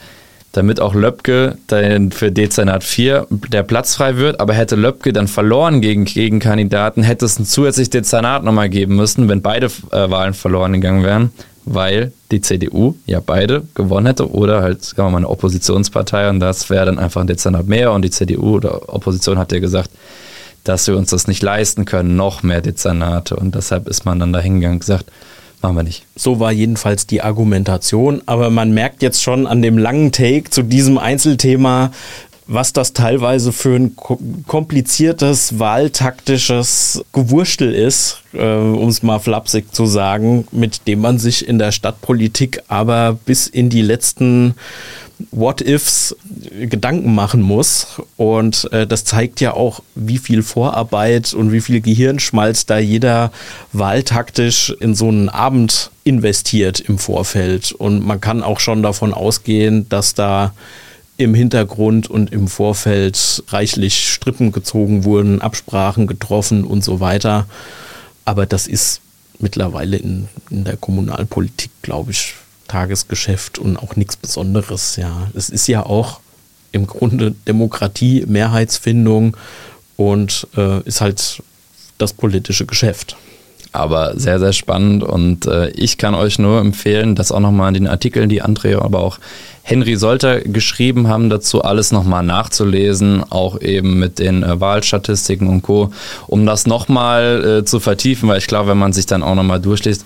damit 0.51 0.79
auch 0.79 0.93
Löbke 0.93 1.57
dann 1.67 2.11
für 2.11 2.31
Dezernat 2.31 2.83
4 2.83 3.27
der 3.29 3.63
Platz 3.63 3.95
frei 3.95 4.15
wird. 4.17 4.39
Aber 4.39 4.53
hätte 4.53 4.75
Löbke 4.75 5.11
dann 5.11 5.27
verloren 5.27 5.81
gegen 5.81 6.05
Gegenkandidaten, 6.05 7.03
hätte 7.03 7.25
es 7.25 7.37
ein 7.39 7.45
zusätzliches 7.45 7.89
Dezernat 7.89 8.43
nochmal 8.43 8.69
geben 8.69 8.95
müssen, 8.95 9.27
wenn 9.27 9.41
beide 9.41 9.67
äh, 9.91 10.09
Wahlen 10.09 10.33
verloren 10.33 10.73
gegangen 10.73 11.03
wären 11.03 11.31
weil 11.65 12.11
die 12.31 12.41
CDU 12.41 12.95
ja 13.05 13.19
beide 13.19 13.63
gewonnen 13.73 14.05
hätte 14.05 14.31
oder 14.31 14.61
halt, 14.61 14.83
sagen 14.83 15.07
wir 15.07 15.11
mal, 15.11 15.17
eine 15.17 15.29
Oppositionspartei 15.29 16.29
und 16.29 16.39
das 16.39 16.69
wäre 16.69 16.85
dann 16.85 16.99
einfach 16.99 17.21
ein 17.21 17.27
Dezernat 17.27 17.67
mehr 17.67 17.91
und 17.91 18.03
die 18.03 18.11
CDU 18.11 18.55
oder 18.55 18.93
Opposition 18.93 19.37
hat 19.37 19.51
ja 19.51 19.59
gesagt, 19.59 19.89
dass 20.63 20.87
wir 20.87 20.97
uns 20.97 21.09
das 21.09 21.27
nicht 21.27 21.43
leisten 21.43 21.85
können, 21.85 22.15
noch 22.15 22.43
mehr 22.43 22.61
Dezernate 22.61 23.35
und 23.35 23.55
deshalb 23.55 23.87
ist 23.87 24.05
man 24.05 24.19
dann 24.19 24.33
da 24.33 24.39
hingegangen 24.39 24.77
und 24.77 24.79
gesagt, 24.79 25.11
machen 25.61 25.75
wir 25.75 25.83
nicht. 25.83 26.05
So 26.15 26.39
war 26.39 26.51
jedenfalls 26.51 27.07
die 27.07 27.21
Argumentation, 27.21 28.21
aber 28.25 28.49
man 28.49 28.73
merkt 28.73 29.01
jetzt 29.01 29.23
schon 29.23 29.47
an 29.47 29.61
dem 29.61 29.77
langen 29.77 30.11
Take 30.11 30.49
zu 30.49 30.61
diesem 30.61 30.97
Einzelthema, 30.97 31.91
was 32.47 32.73
das 32.73 32.93
teilweise 32.93 33.51
für 33.51 33.75
ein 33.75 33.95
kompliziertes 34.47 35.57
wahltaktisches 35.59 37.03
Gewurstel 37.11 37.73
ist, 37.73 38.21
äh, 38.33 38.55
um 38.55 38.89
es 38.89 39.01
mal 39.01 39.19
flapsig 39.19 39.73
zu 39.73 39.85
sagen, 39.85 40.47
mit 40.51 40.87
dem 40.87 41.01
man 41.01 41.17
sich 41.17 41.47
in 41.47 41.57
der 41.57 41.71
Stadtpolitik 41.71 42.61
aber 42.67 43.17
bis 43.25 43.47
in 43.47 43.69
die 43.69 43.81
letzten 43.81 44.55
What-Ifs 45.31 46.15
Gedanken 46.51 47.15
machen 47.15 47.41
muss. 47.41 48.01
Und 48.17 48.71
äh, 48.71 48.85
das 48.85 49.05
zeigt 49.05 49.41
ja 49.41 49.53
auch, 49.53 49.81
wie 49.95 50.17
viel 50.17 50.43
Vorarbeit 50.43 51.33
und 51.33 51.51
wie 51.51 51.61
viel 51.61 51.81
Gehirnschmalz 51.81 52.65
da 52.65 52.77
jeder 52.77 53.31
wahltaktisch 53.71 54.75
in 54.79 54.93
so 54.93 55.07
einen 55.07 55.29
Abend 55.29 55.89
investiert 56.03 56.79
im 56.79 56.97
Vorfeld. 56.97 57.71
Und 57.71 58.05
man 58.05 58.21
kann 58.21 58.43
auch 58.43 58.59
schon 58.59 58.83
davon 58.83 59.13
ausgehen, 59.13 59.87
dass 59.89 60.13
da 60.13 60.53
im 61.17 61.33
Hintergrund 61.33 62.09
und 62.09 62.31
im 62.31 62.47
Vorfeld 62.47 63.43
reichlich 63.49 64.09
Strippen 64.09 64.51
gezogen 64.51 65.03
wurden, 65.03 65.41
Absprachen 65.41 66.07
getroffen 66.07 66.63
und 66.63 66.83
so 66.83 66.99
weiter. 66.99 67.45
Aber 68.25 68.45
das 68.45 68.67
ist 68.67 69.01
mittlerweile 69.39 69.97
in, 69.97 70.27
in 70.49 70.63
der 70.63 70.77
Kommunalpolitik, 70.77 71.71
glaube 71.81 72.11
ich, 72.11 72.35
Tagesgeschäft 72.67 73.59
und 73.59 73.77
auch 73.77 73.95
nichts 73.95 74.17
Besonderes. 74.17 74.95
Ja, 74.95 75.29
es 75.35 75.49
ist 75.49 75.67
ja 75.67 75.85
auch 75.85 76.19
im 76.71 76.87
Grunde 76.87 77.35
Demokratie, 77.47 78.25
Mehrheitsfindung 78.27 79.37
und 79.95 80.47
äh, 80.57 80.81
ist 80.81 80.99
halt 80.99 81.41
das 81.97 82.11
politische 82.13 82.65
Geschäft 82.65 83.15
aber 83.75 84.17
sehr, 84.17 84.39
sehr 84.39 84.53
spannend 84.53 85.03
und 85.03 85.45
äh, 85.47 85.69
ich 85.71 85.97
kann 85.97 86.15
euch 86.15 86.39
nur 86.39 86.59
empfehlen, 86.61 87.13
das 87.13 87.31
auch 87.31 87.41
nochmal 87.41 87.67
in 87.69 87.73
den 87.83 87.87
Artikeln, 87.87 88.29
die 88.29 88.41
Andrea, 88.41 88.81
aber 88.81 89.01
auch 89.01 89.19
Henry 89.67 89.95
Solter 89.95 90.41
geschrieben 90.41 91.07
haben, 91.07 91.31
dazu 91.31 91.63
alles 91.63 91.91
nochmal 91.91 92.23
nachzulesen, 92.23 93.23
auch 93.31 93.59
eben 93.59 93.97
mit 93.97 94.19
den 94.19 94.43
äh, 94.43 94.61
Wahlstatistiken 94.61 95.47
und 95.47 95.63
Co., 95.63 95.91
um 96.27 96.45
das 96.45 96.67
nochmal 96.67 97.61
äh, 97.61 97.65
zu 97.65 97.79
vertiefen, 97.79 98.29
weil 98.29 98.37
ich 98.37 98.45
glaube, 98.45 98.69
wenn 98.69 98.77
man 98.77 98.93
sich 98.93 99.07
dann 99.07 99.23
auch 99.23 99.33
nochmal 99.33 99.59
durchliest, 99.59 100.05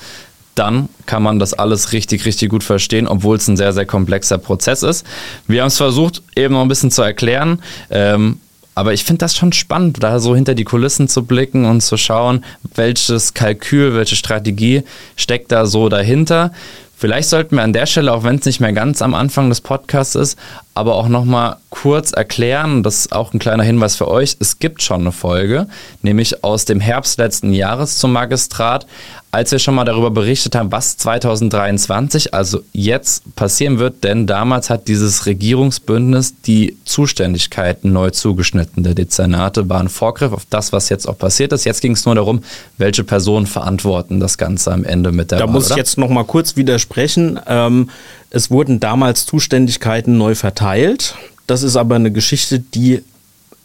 dann 0.56 0.88
kann 1.06 1.24
man 1.24 1.40
das 1.40 1.54
alles 1.54 1.92
richtig, 1.92 2.26
richtig 2.26 2.50
gut 2.50 2.64
verstehen, 2.64 3.06
obwohl 3.06 3.36
es 3.36 3.50
ein 3.50 3.58
sehr, 3.58 3.74
sehr 3.74 3.86
komplexer 3.86 4.38
Prozess 4.38 4.82
ist. 4.82 5.06
Wir 5.46 5.62
haben 5.62 5.68
es 5.68 5.78
versucht, 5.78 6.22
eben 6.38 6.54
noch 6.54 6.62
ein 6.62 6.70
bisschen 6.70 6.92
zu 6.92 7.02
erklären. 7.02 7.62
Ähm, 7.90 8.40
aber 8.76 8.94
ich 8.94 9.04
finde 9.04 9.20
das 9.20 9.36
schon 9.36 9.52
spannend, 9.52 10.02
da 10.02 10.22
so 10.22 10.36
hinter 10.38 10.56
die 10.56 10.64
Kulissen 10.64 11.10
zu 11.10 11.26
blicken 11.26 11.66
und 11.66 11.82
zu 11.82 11.98
schauen, 11.98 12.46
welches 12.76 13.34
Kalkül, 13.34 13.94
welche 13.94 14.16
Strategie 14.16 14.84
steckt 15.18 15.52
da 15.52 15.66
so 15.66 15.90
dahinter. 15.90 16.54
Vielleicht 17.00 17.30
sollten 17.30 17.56
wir 17.56 17.64
an 17.64 17.72
der 17.72 17.86
Stelle, 17.86 18.12
auch 18.12 18.26
wenn 18.26 18.36
es 18.36 18.46
nicht 18.46 18.60
mehr 18.60 18.74
ganz 18.74 19.02
am 19.02 19.14
Anfang 19.14 19.48
des 19.48 19.62
Podcasts 19.62 20.16
ist, 20.16 20.38
aber 20.74 20.96
auch 20.96 21.08
nochmal 21.08 21.56
kurz 21.70 22.12
erklären, 22.12 22.84
das 22.84 23.06
ist 23.06 23.14
auch 23.14 23.34
ein 23.34 23.40
kleiner 23.40 23.64
Hinweis 23.64 23.96
für 23.96 24.10
euch, 24.10 24.36
es 24.42 24.60
gibt 24.60 24.82
schon 24.82 25.00
eine 25.00 25.14
Folge, 25.14 25.68
nämlich 26.02 26.44
aus 26.44 26.66
dem 26.66 26.82
Herbst 26.82 27.18
letzten 27.18 27.54
Jahres 27.54 28.00
zum 28.00 28.12
Magistrat, 28.12 28.86
als 29.32 29.52
wir 29.52 29.60
schon 29.60 29.76
mal 29.76 29.86
darüber 29.86 30.10
berichtet 30.10 30.56
haben, 30.56 30.72
was 30.72 30.98
2023, 30.98 32.34
also 32.34 32.62
jetzt 32.74 33.36
passieren 33.36 33.78
wird, 33.78 34.04
denn 34.04 34.26
damals 34.26 34.72
hat 34.72 34.88
dieses 34.88 35.28
Regierungsbündnis 35.28 36.42
die 36.42 36.78
Zuständigkeiten 36.84 37.94
neu 37.94 38.10
zugeschnitten. 38.10 38.84
Der 38.84 38.96
Dezernate 38.96 39.70
war 39.70 39.82
ein 39.82 39.90
Vorgriff 39.90 40.34
auf 40.34 40.48
das, 40.50 40.74
was 40.74 40.90
jetzt 40.90 41.08
auch 41.08 41.18
passiert 41.18 41.54
ist. 41.54 41.64
Jetzt 41.64 41.82
ging 41.82 41.92
es 41.92 42.06
nur 42.06 42.16
darum, 42.16 42.42
welche 42.80 43.04
Personen 43.04 43.46
verantworten 43.46 44.20
das 44.20 44.40
Ganze 44.40 44.72
am 44.72 44.84
Ende 44.84 45.12
mit 45.12 45.30
der 45.30 45.40
Da 45.40 45.46
Wahl, 45.46 45.54
muss 45.54 45.70
ich 45.70 45.76
jetzt 45.76 46.00
noch 46.00 46.10
mal 46.10 46.26
kurz 46.26 46.56
widersprechen. 46.56 47.40
Ähm, 47.46 47.92
es 48.32 48.50
wurden 48.50 48.80
damals 48.80 49.28
Zuständigkeiten 49.28 50.18
neu 50.18 50.34
verteilt. 50.34 51.14
Das 51.46 51.62
ist 51.62 51.76
aber 51.76 51.96
eine 51.96 52.12
Geschichte, 52.12 52.60
die 52.60 53.04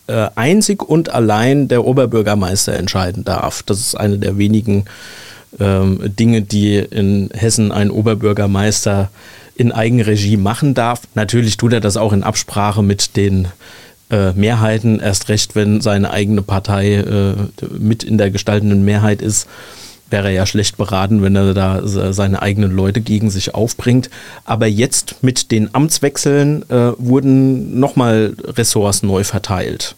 äh, 0.09 0.29
einzig 0.35 0.83
und 0.83 1.09
allein 1.09 1.69
der 1.69 1.87
Oberbürgermeister 1.87 2.75
entscheiden 2.75 3.25
darf. 3.25 3.63
Das 3.63 3.81
ist 3.81 3.95
eine 3.95 4.19
der 4.19 4.37
wenigen 4.37 4.85
ähm, 5.61 6.01
Dinge, 6.19 6.43
die 6.43 6.79
in 6.79 7.31
Hessen 7.33 7.73
ein 7.73 7.91
Oberbürgermeister 7.91 9.11
in 9.57 9.73
Eigenregie 9.73 10.37
machen 10.37 10.75
darf. 10.75 11.03
Natürlich 11.15 11.57
tut 11.57 11.73
er 11.73 11.81
das 11.81 11.97
auch 11.97 12.13
in 12.13 12.25
Absprache 12.25 12.83
mit 12.83 13.17
den 13.17 13.49
äh, 14.11 14.33
Mehrheiten, 14.33 15.01
erst 15.01 15.29
recht, 15.29 15.55
wenn 15.55 15.81
seine 15.81 16.11
eigene 16.11 16.43
Partei 16.43 16.95
äh, 16.95 17.35
mit 17.79 18.03
in 18.03 18.19
der 18.19 18.31
gestaltenden 18.31 18.85
Mehrheit 18.85 19.23
ist 19.23 19.47
wäre 20.11 20.29
er 20.29 20.35
ja 20.35 20.47
schlecht 20.47 20.77
beraten, 20.77 21.23
wenn 21.23 21.35
er 21.35 21.55
da 21.55 21.81
seine 21.85 22.41
eigenen 22.41 22.71
Leute 22.71 23.01
gegen 23.01 23.31
sich 23.31 23.55
aufbringt. 23.55 24.11
Aber 24.45 24.67
jetzt 24.67 25.17
mit 25.23 25.51
den 25.51 25.75
Amtswechseln 25.75 26.63
äh, 26.71 26.93
wurden 26.99 27.81
nochmal 27.81 28.37
Ressorts 28.45 29.03
neu 29.03 29.25
verteilt. 29.25 29.97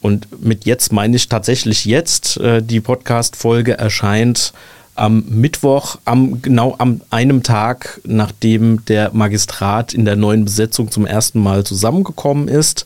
Und 0.00 0.42
mit 0.44 0.64
jetzt 0.64 0.92
meine 0.92 1.14
ich 1.16 1.28
tatsächlich 1.28 1.84
jetzt. 1.84 2.36
Äh, 2.38 2.62
die 2.62 2.80
Podcast-Folge 2.80 3.78
erscheint 3.78 4.52
am 4.94 5.24
Mittwoch, 5.28 5.96
am, 6.04 6.40
genau 6.42 6.74
am 6.78 7.00
einem 7.10 7.42
Tag, 7.42 8.00
nachdem 8.04 8.84
der 8.84 9.12
Magistrat 9.12 9.92
in 9.94 10.04
der 10.04 10.16
neuen 10.16 10.44
Besetzung 10.44 10.90
zum 10.90 11.06
ersten 11.06 11.40
Mal 11.40 11.64
zusammengekommen 11.64 12.48
ist. 12.48 12.84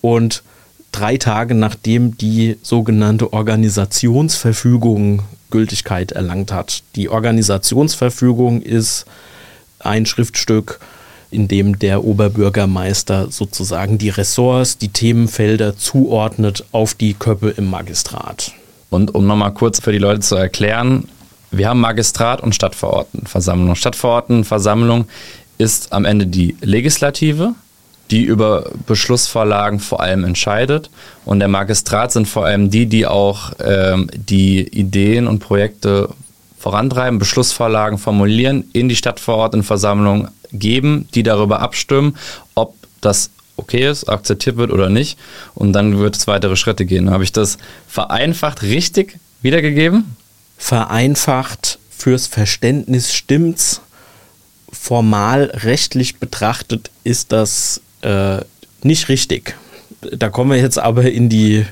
Und 0.00 0.42
drei 0.92 1.16
Tage 1.16 1.54
nachdem 1.54 2.16
die 2.16 2.56
sogenannte 2.62 3.32
Organisationsverfügung 3.32 5.22
Gültigkeit 5.50 6.12
erlangt 6.12 6.52
hat. 6.52 6.82
Die 6.96 7.08
Organisationsverfügung 7.08 8.60
ist 8.60 9.04
ein 9.78 10.04
Schriftstück, 10.04 10.80
in 11.30 11.46
dem 11.46 11.78
der 11.78 12.04
Oberbürgermeister 12.04 13.30
sozusagen 13.30 13.98
die 13.98 14.08
Ressorts, 14.08 14.78
die 14.78 14.88
Themenfelder 14.88 15.76
zuordnet 15.76 16.64
auf 16.72 16.94
die 16.94 17.14
Köppe 17.14 17.50
im 17.50 17.70
Magistrat. 17.70 18.52
Und 18.90 19.14
um 19.14 19.26
nochmal 19.26 19.54
kurz 19.54 19.80
für 19.80 19.92
die 19.92 19.98
Leute 19.98 20.20
zu 20.20 20.36
erklären, 20.36 21.08
wir 21.56 21.68
haben 21.68 21.80
Magistrat 21.80 22.40
und 22.40 22.54
Stadtverordnetenversammlung. 22.54 23.74
Stadtverordnetenversammlung 23.74 25.06
ist 25.58 25.92
am 25.92 26.04
Ende 26.04 26.26
die 26.26 26.56
Legislative, 26.60 27.54
die 28.10 28.22
über 28.22 28.70
Beschlussvorlagen 28.86 29.80
vor 29.80 30.00
allem 30.00 30.24
entscheidet. 30.24 30.90
Und 31.24 31.38
der 31.38 31.48
Magistrat 31.48 32.12
sind 32.12 32.28
vor 32.28 32.44
allem 32.44 32.70
die, 32.70 32.86
die 32.86 33.06
auch 33.06 33.52
ähm, 33.64 34.10
die 34.14 34.66
Ideen 34.68 35.26
und 35.26 35.38
Projekte 35.38 36.10
vorantreiben, 36.58 37.18
Beschlussvorlagen 37.18 37.98
formulieren, 37.98 38.64
in 38.72 38.88
die 38.88 38.96
Stadtverordnetenversammlung 38.96 40.28
geben, 40.52 41.08
die 41.14 41.22
darüber 41.22 41.60
abstimmen, 41.60 42.16
ob 42.54 42.74
das 43.00 43.30
okay 43.56 43.88
ist, 43.88 44.08
akzeptiert 44.08 44.56
wird 44.56 44.70
oder 44.70 44.88
nicht. 44.88 45.18
Und 45.54 45.72
dann 45.72 45.98
wird 45.98 46.16
es 46.16 46.26
weitere 46.26 46.56
Schritte 46.56 46.86
gehen. 46.86 47.10
Habe 47.10 47.24
ich 47.24 47.32
das 47.32 47.58
vereinfacht 47.86 48.62
richtig 48.62 49.18
wiedergegeben? 49.42 50.16
Vereinfacht 50.56 51.78
fürs 51.90 52.26
Verständnis 52.26 53.12
stimmt's. 53.12 53.80
Formal 54.72 55.44
rechtlich 55.54 56.16
betrachtet 56.16 56.90
ist 57.04 57.32
das 57.32 57.80
äh, 58.02 58.38
nicht 58.82 59.08
richtig. 59.08 59.56
Da 60.12 60.28
kommen 60.28 60.50
wir 60.50 60.58
jetzt 60.58 60.78
aber 60.78 61.10
in 61.10 61.28
die 61.28 61.64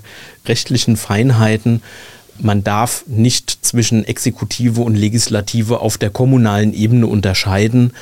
rechtlichen 0.47 0.97
Feinheiten. 0.97 1.83
Man 2.39 2.65
darf 2.65 3.05
nicht 3.07 3.59
zwischen 3.63 4.05
Exekutive 4.05 4.81
und 4.81 4.95
Legislative 4.95 5.81
auf 5.81 5.99
der 5.99 6.11
kommunalen 6.11 6.73
Ebene 6.73 7.07
unterscheiden, 7.07 7.93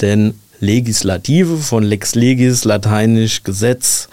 denn 0.00 0.34
Legislative 0.60 1.58
von 1.58 1.84
Lex 1.84 2.14
Legis, 2.14 2.64
lateinisch 2.64 3.44
Gesetz, 3.44 4.08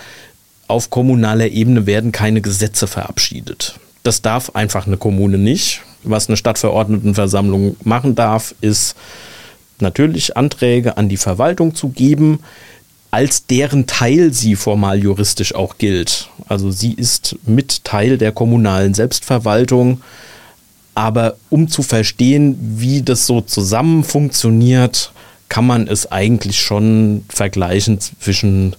auf 0.68 0.90
kommunaler 0.90 1.48
Ebene 1.48 1.86
werden 1.86 2.12
keine 2.12 2.42
Gesetze 2.42 2.88
verabschiedet. 2.88 3.80
Das 4.06 4.22
darf 4.22 4.52
einfach 4.54 4.86
eine 4.86 4.98
Kommune 4.98 5.40
nicht. 5.40 5.82
Was 6.04 6.28
eine 6.28 6.38
Stadtverordnetenversammlung 6.38 7.76
machen 7.84 8.14
darf, 8.14 8.54
ist 8.62 8.96
natürlich 9.80 10.38
Anträge 10.38 10.98
an 10.98 11.10
die 11.10 11.18
Verwaltung 11.18 11.74
zu 11.74 11.90
geben, 11.90 12.38
als 13.10 13.48
deren 13.48 13.88
Teil 13.88 14.32
sie 14.32 14.56
formal 14.56 15.00
juristisch 15.00 15.56
auch 15.56 15.80
gilt. 15.80 16.30
Also 16.48 16.70
sie 16.70 16.94
ist 16.94 17.36
mit 17.48 17.84
Teil 17.84 18.20
der 18.20 18.32
kommunalen 18.32 18.94
Selbstverwaltung. 18.94 20.02
Aber 20.94 21.38
um 21.50 21.68
zu 21.68 21.82
verstehen, 21.82 22.60
wie 22.60 23.02
das 23.02 23.26
so 23.26 23.42
zusammen 23.42 24.04
funktioniert, 24.04 25.14
kann 25.50 25.66
man 25.66 25.88
es 25.88 26.12
eigentlich 26.12 26.60
schon 26.60 27.26
vergleichen 27.30 28.00
zwischen 28.00 28.76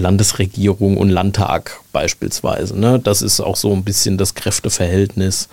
Landesregierung 0.00 0.96
und 0.96 1.10
Landtag 1.10 1.80
beispielsweise. 1.92 2.78
Ne? 2.78 2.98
Das 2.98 3.22
ist 3.22 3.40
auch 3.40 3.56
so 3.56 3.72
ein 3.72 3.84
bisschen 3.84 4.18
das 4.18 4.34
Kräfteverhältnis 4.34 5.48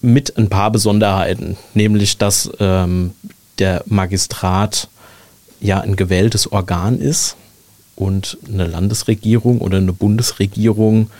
mit 0.00 0.36
ein 0.36 0.48
paar 0.48 0.70
Besonderheiten, 0.70 1.56
nämlich 1.74 2.18
dass 2.18 2.50
ähm, 2.58 3.12
der 3.58 3.84
Magistrat 3.86 4.88
ja 5.60 5.80
ein 5.80 5.94
gewähltes 5.94 6.50
Organ 6.50 6.98
ist 6.98 7.36
und 7.94 8.38
eine 8.48 8.66
Landesregierung 8.66 9.60
oder 9.60 9.78
eine 9.78 9.92
Bundesregierung 9.92 11.10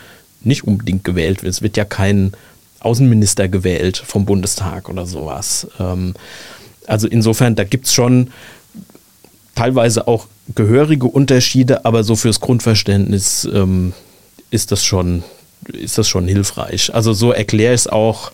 nicht 0.41 0.65
unbedingt 0.65 1.05
gewählt 1.05 1.43
wird. 1.43 1.53
Es 1.53 1.61
wird 1.61 1.77
ja 1.77 1.85
kein 1.85 2.33
Außenminister 2.81 3.47
gewählt 3.47 3.97
vom 3.97 4.25
Bundestag 4.25 4.89
oder 4.89 5.05
sowas. 5.05 5.67
Ähm, 5.79 6.13
also 6.85 7.07
insofern, 7.07 7.55
da 7.55 7.63
gibt 7.63 7.85
es 7.85 7.93
schon 7.93 8.31
teilweise 9.55 10.07
auch 10.07 10.27
gehörige 10.55 11.07
Unterschiede, 11.07 11.85
aber 11.85 12.03
so 12.03 12.15
fürs 12.15 12.39
Grundverständnis 12.39 13.47
ähm, 13.53 13.93
ist 14.51 14.71
das 14.71 14.83
schon 14.83 15.23
ist 15.71 15.97
das 15.97 16.09
schon 16.09 16.27
hilfreich. 16.27 16.93
Also 16.93 17.13
so 17.13 17.31
erkläre 17.31 17.73
ich 17.73 17.81
es 17.81 17.87
auch 17.87 18.31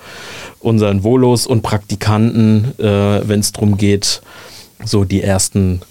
unseren 0.60 1.04
Volos 1.04 1.46
und 1.46 1.62
Praktikanten, 1.62 2.74
äh, 2.80 3.22
wenn 3.28 3.40
es 3.40 3.52
darum 3.52 3.78
geht, 3.78 4.22
so 4.84 5.06
die 5.06 5.22
ersten 5.22 5.82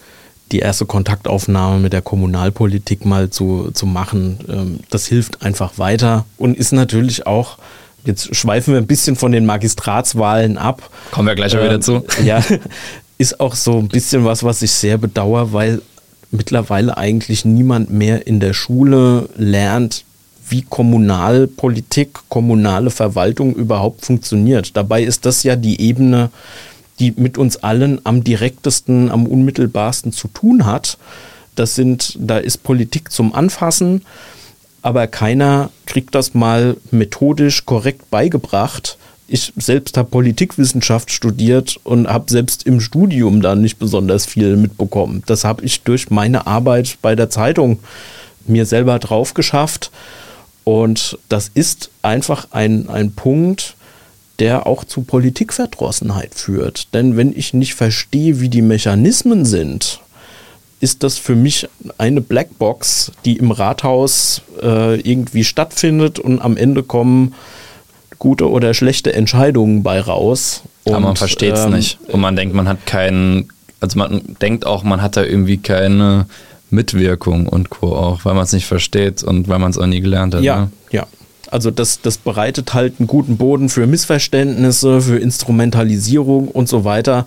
die 0.52 0.60
erste 0.60 0.86
Kontaktaufnahme 0.86 1.78
mit 1.78 1.92
der 1.92 2.00
Kommunalpolitik 2.00 3.04
mal 3.04 3.28
zu, 3.30 3.70
zu 3.72 3.86
machen. 3.86 4.38
Ähm, 4.48 4.80
das 4.90 5.06
hilft 5.06 5.42
einfach 5.42 5.76
weiter 5.76 6.24
und 6.38 6.56
ist 6.56 6.72
natürlich 6.72 7.26
auch, 7.26 7.58
jetzt 8.04 8.34
schweifen 8.34 8.72
wir 8.72 8.80
ein 8.80 8.86
bisschen 8.86 9.16
von 9.16 9.32
den 9.32 9.44
Magistratswahlen 9.44 10.56
ab. 10.56 10.90
Kommen 11.10 11.28
wir 11.28 11.34
gleich 11.34 11.52
ähm, 11.54 11.64
wieder 11.64 11.80
zu. 11.80 12.02
Ja, 12.24 12.42
ist 13.18 13.40
auch 13.40 13.54
so 13.54 13.78
ein 13.78 13.88
bisschen 13.88 14.24
was, 14.24 14.44
was 14.44 14.62
ich 14.62 14.70
sehr 14.70 14.96
bedauere, 14.96 15.52
weil 15.52 15.82
mittlerweile 16.30 16.96
eigentlich 16.96 17.44
niemand 17.44 17.90
mehr 17.90 18.26
in 18.26 18.40
der 18.40 18.54
Schule 18.54 19.28
lernt, 19.36 20.04
wie 20.48 20.62
Kommunalpolitik, 20.62 22.20
kommunale 22.28 22.90
Verwaltung 22.90 23.54
überhaupt 23.54 24.06
funktioniert. 24.06 24.76
Dabei 24.76 25.02
ist 25.02 25.26
das 25.26 25.42
ja 25.42 25.56
die 25.56 25.80
Ebene, 25.80 26.30
die 26.98 27.12
mit 27.16 27.38
uns 27.38 27.58
allen 27.58 28.00
am 28.04 28.24
direktesten, 28.24 29.10
am 29.10 29.26
unmittelbarsten 29.26 30.12
zu 30.12 30.28
tun 30.28 30.64
hat. 30.64 30.98
Das 31.54 31.74
sind, 31.74 32.16
da 32.20 32.38
ist 32.38 32.62
Politik 32.62 33.12
zum 33.12 33.34
Anfassen, 33.34 34.02
aber 34.80 35.06
keiner 35.06 35.70
kriegt 35.86 36.14
das 36.14 36.34
mal 36.34 36.76
methodisch 36.90 37.66
korrekt 37.66 38.10
beigebracht. 38.10 38.96
Ich 39.30 39.52
selbst 39.56 39.98
habe 39.98 40.08
Politikwissenschaft 40.08 41.10
studiert 41.10 41.78
und 41.84 42.08
habe 42.08 42.30
selbst 42.30 42.64
im 42.64 42.80
Studium 42.80 43.42
da 43.42 43.54
nicht 43.54 43.78
besonders 43.78 44.24
viel 44.24 44.56
mitbekommen. 44.56 45.22
Das 45.26 45.44
habe 45.44 45.64
ich 45.66 45.82
durch 45.82 46.10
meine 46.10 46.46
Arbeit 46.46 46.96
bei 47.02 47.14
der 47.14 47.28
Zeitung 47.28 47.78
mir 48.46 48.64
selber 48.64 48.98
drauf 48.98 49.34
geschafft. 49.34 49.90
Und 50.64 51.18
das 51.28 51.50
ist 51.52 51.90
einfach 52.00 52.48
ein, 52.52 52.88
ein 52.88 53.12
Punkt, 53.12 53.76
der 54.38 54.66
auch 54.66 54.84
zu 54.84 55.02
Politikverdrossenheit 55.02 56.34
führt. 56.34 56.94
Denn 56.94 57.18
wenn 57.18 57.36
ich 57.36 57.52
nicht 57.52 57.74
verstehe, 57.74 58.40
wie 58.40 58.48
die 58.48 58.62
Mechanismen 58.62 59.44
sind, 59.44 60.00
ist 60.80 61.02
das 61.02 61.18
für 61.18 61.34
mich 61.34 61.68
eine 61.98 62.20
Blackbox, 62.20 63.12
die 63.24 63.36
im 63.36 63.50
Rathaus 63.50 64.42
äh, 64.62 65.00
irgendwie 65.00 65.44
stattfindet 65.44 66.18
und 66.18 66.40
am 66.40 66.56
Ende 66.56 66.82
kommen 66.82 67.34
gute 68.18 68.50
oder 68.50 68.74
schlechte 68.74 69.12
Entscheidungen 69.12 69.82
bei 69.82 70.00
raus. 70.00 70.62
Und, 70.84 70.94
Aber 70.94 71.06
man 71.06 71.16
versteht 71.16 71.54
es 71.54 71.64
ähm, 71.64 71.72
nicht. 71.72 71.98
Und 72.08 72.20
man 72.20 72.36
denkt, 72.36 72.54
man 72.54 72.68
hat 72.68 72.86
keinen, 72.86 73.48
also 73.80 73.98
man 73.98 74.22
denkt 74.40 74.66
auch, 74.66 74.82
man 74.82 75.02
hat 75.02 75.16
da 75.16 75.22
irgendwie 75.22 75.58
keine 75.58 76.26
Mitwirkung 76.70 77.46
und 77.46 77.70
Co. 77.70 77.94
auch, 77.96 78.24
weil 78.24 78.34
man 78.34 78.44
es 78.44 78.52
nicht 78.52 78.66
versteht 78.66 79.22
und 79.22 79.48
weil 79.48 79.58
man 79.58 79.70
es 79.70 79.78
auch 79.78 79.86
nie 79.86 80.00
gelernt 80.00 80.34
hat. 80.34 80.42
Ja, 80.42 80.60
ne? 80.60 80.70
ja. 80.90 81.06
Also 81.50 81.70
das, 81.70 82.02
das 82.02 82.18
bereitet 82.18 82.74
halt 82.74 82.94
einen 82.98 83.06
guten 83.06 83.38
Boden 83.38 83.70
für 83.70 83.86
Missverständnisse, 83.86 85.00
für 85.00 85.18
Instrumentalisierung 85.18 86.48
und 86.48 86.68
so 86.68 86.84
weiter. 86.84 87.24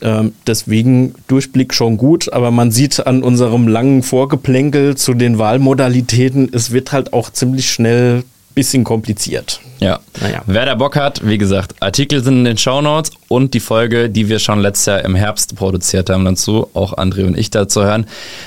Ähm, 0.00 0.32
deswegen 0.48 1.14
Durchblick 1.28 1.72
schon 1.72 1.96
gut, 1.96 2.32
aber 2.32 2.50
man 2.50 2.72
sieht 2.72 3.06
an 3.06 3.22
unserem 3.22 3.68
langen 3.68 4.02
Vorgeplänkel 4.02 4.96
zu 4.96 5.14
den 5.14 5.38
Wahlmodalitäten, 5.38 6.50
es 6.52 6.72
wird 6.72 6.90
halt 6.90 7.12
auch 7.12 7.30
ziemlich 7.30 7.70
schnell 7.70 8.24
bisschen 8.56 8.84
kompliziert. 8.84 9.60
Ja. 9.80 10.00
Naja. 10.22 10.42
Wer 10.46 10.64
da 10.64 10.74
Bock 10.74 10.96
hat, 10.96 11.26
wie 11.26 11.36
gesagt, 11.36 11.74
Artikel 11.80 12.24
sind 12.24 12.38
in 12.38 12.44
den 12.44 12.56
Shownotes 12.56 13.12
und 13.28 13.52
die 13.52 13.60
Folge, 13.60 14.08
die 14.08 14.30
wir 14.30 14.38
schon 14.38 14.60
letztes 14.60 14.86
Jahr 14.86 15.04
im 15.04 15.14
Herbst 15.14 15.54
produziert 15.56 16.08
haben 16.08 16.24
dazu, 16.24 16.66
auch 16.72 16.96
André 16.96 17.26
und 17.26 17.36
ich 17.36 17.50
dazu 17.50 17.84
hören. 17.84 18.06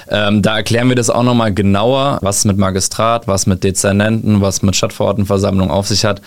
Ähm, 0.10 0.42
da 0.42 0.58
erklären 0.58 0.90
wir 0.90 0.96
das 0.96 1.12
auch 1.12 1.22
nochmal 1.22 1.54
genauer, 1.54 2.18
was 2.24 2.44
mit 2.44 2.58
Magistrat, 2.58 3.28
was 3.28 3.46
mit 3.46 3.64
Dezernenten, 3.64 4.42
was 4.42 4.64
mit 4.64 4.76
Stadtverordnetenversammlung 4.76 5.70
auf 5.70 5.88
sich 5.88 6.04
hat 6.06 6.22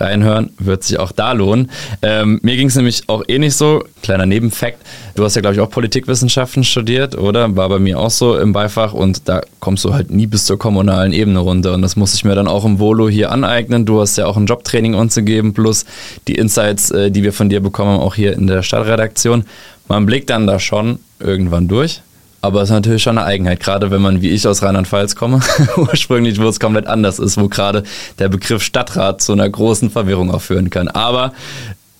reinhören, 0.00 0.50
wird 0.58 0.84
sich 0.84 0.98
auch 0.98 1.12
da 1.12 1.32
lohnen. 1.32 1.70
Ähm, 2.02 2.40
mir 2.42 2.56
ging 2.56 2.68
es 2.68 2.76
nämlich 2.76 3.08
auch 3.08 3.22
eh 3.28 3.38
nicht 3.38 3.54
so. 3.54 3.84
Kleiner 4.02 4.26
Nebenfakt. 4.26 4.78
Du 5.14 5.24
hast 5.24 5.34
ja, 5.34 5.40
glaube 5.40 5.54
ich, 5.54 5.60
auch 5.60 5.70
Politikwissenschaften 5.70 6.64
studiert, 6.64 7.16
oder? 7.16 7.56
War 7.56 7.68
bei 7.68 7.78
mir 7.78 7.98
auch 7.98 8.10
so 8.10 8.38
im 8.38 8.52
Beifach 8.52 8.92
und 8.92 9.28
da 9.28 9.40
kommst 9.60 9.84
du 9.84 9.92
halt 9.92 10.10
nie 10.10 10.26
bis 10.26 10.46
zur 10.46 10.58
kommunalen 10.58 11.12
Ebene 11.12 11.40
runter. 11.40 11.74
Und 11.74 11.82
das 11.82 11.96
muss 11.96 12.14
ich 12.14 12.24
mir 12.24 12.34
dann 12.34 12.48
auch 12.48 12.64
im 12.64 12.78
Volo 12.78 13.08
hier 13.08 13.32
aneignen. 13.32 13.84
Du 13.86 14.00
hast 14.00 14.16
ja 14.16 14.26
auch 14.26 14.36
ein 14.36 14.46
Jobtraining 14.46 14.94
uns 14.94 15.14
gegeben, 15.14 15.54
plus 15.54 15.84
die 16.26 16.34
Insights, 16.34 16.90
äh, 16.90 17.10
die 17.10 17.22
wir 17.22 17.32
von 17.32 17.48
dir 17.48 17.60
bekommen 17.60 17.92
haben, 17.92 18.00
auch 18.00 18.14
hier 18.14 18.34
in 18.34 18.46
der 18.46 18.62
Stadtredaktion. 18.62 19.44
Man 19.88 20.06
blickt 20.06 20.30
dann 20.30 20.46
da 20.46 20.58
schon 20.58 20.98
irgendwann 21.18 21.68
durch. 21.68 22.02
Aber 22.40 22.62
es 22.62 22.68
ist 22.68 22.74
natürlich 22.74 23.02
schon 23.02 23.18
eine 23.18 23.26
Eigenheit, 23.26 23.60
gerade 23.60 23.90
wenn 23.90 24.00
man 24.00 24.22
wie 24.22 24.30
ich 24.30 24.46
aus 24.46 24.62
Rheinland-Pfalz 24.62 25.16
komme, 25.16 25.40
ursprünglich, 25.76 26.40
wo 26.40 26.48
es 26.48 26.60
komplett 26.60 26.86
anders 26.86 27.18
ist, 27.18 27.36
wo 27.40 27.48
gerade 27.48 27.82
der 28.18 28.28
Begriff 28.28 28.62
Stadtrat 28.62 29.20
zu 29.20 29.32
einer 29.32 29.48
großen 29.48 29.90
Verwirrung 29.90 30.30
auch 30.30 30.42
führen 30.42 30.70
kann. 30.70 30.88
Aber 30.88 31.32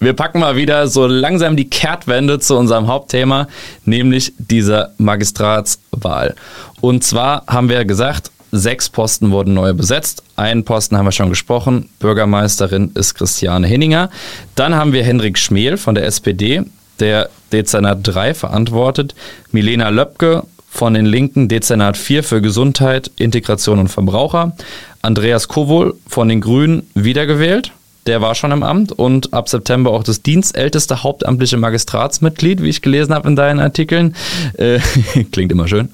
wir 0.01 0.13
packen 0.13 0.39
mal 0.39 0.55
wieder 0.55 0.87
so 0.87 1.07
langsam 1.07 1.57
die 1.57 1.69
Kehrtwende 1.69 2.39
zu 2.39 2.57
unserem 2.57 2.87
Hauptthema, 2.87 3.49
nämlich 3.85 4.33
dieser 4.39 4.93
Magistratswahl. 4.99 6.37
Und 6.81 7.03
zwar 7.03 7.43
haben 7.49 7.69
wir 7.69 7.85
gesagt, 7.85 8.31
sechs 8.53 8.89
Posten 8.89 9.33
wurden 9.33 9.55
neu 9.55 9.75
besetzt. 9.75 10.23
Einen 10.37 10.65
Posten 10.65 10.97
haben 10.97 11.07
wir 11.07 11.13
schon 11.13 11.31
gesprochen. 11.31 11.89
Bürgermeisterin 11.99 12.93
ist 12.95 13.15
Christiane 13.15 13.67
Hinninger. 13.67 14.11
Dann 14.55 14.77
haben 14.77 14.93
wir 14.93 15.03
Henrik 15.03 15.37
Schmel 15.37 15.77
von 15.77 15.97
der 15.97 16.07
SPD 16.07 16.63
der 17.01 17.31
Dezernat 17.53 18.01
3 18.03 18.35
verantwortet, 18.35 19.15
Milena 19.53 19.89
Löpke 19.89 20.45
von 20.69 20.95
den 20.95 21.07
Linken 21.07 21.49
Dezernat 21.49 21.97
4 21.97 22.23
für 22.23 22.43
Gesundheit, 22.43 23.11
Integration 23.17 23.79
und 23.79 23.89
Verbraucher, 23.89 24.57
Andreas 25.03 25.49
Kowol 25.49 25.95
von 26.07 26.29
den 26.29 26.41
Grünen 26.41 26.89
wiedergewählt, 26.95 27.73
der 28.09 28.23
war 28.23 28.35
schon 28.35 28.53
im 28.53 28.63
Amt 28.63 28.93
und 28.93 29.35
ab 29.35 29.51
September 29.51 29.91
auch 29.91 30.03
das 30.03 30.23
dienstälteste 30.23 31.03
hauptamtliche 31.03 31.59
Magistratsmitglied, 31.59 32.63
wie 32.63 32.71
ich 32.71 32.81
gelesen 32.81 33.15
habe 33.15 33.29
in 33.29 33.37
deinen 33.37 33.61
Artikeln. 33.61 34.17
Äh, 34.55 34.79
klingt 35.33 35.53
immer 35.53 35.69
schön. 35.69 35.91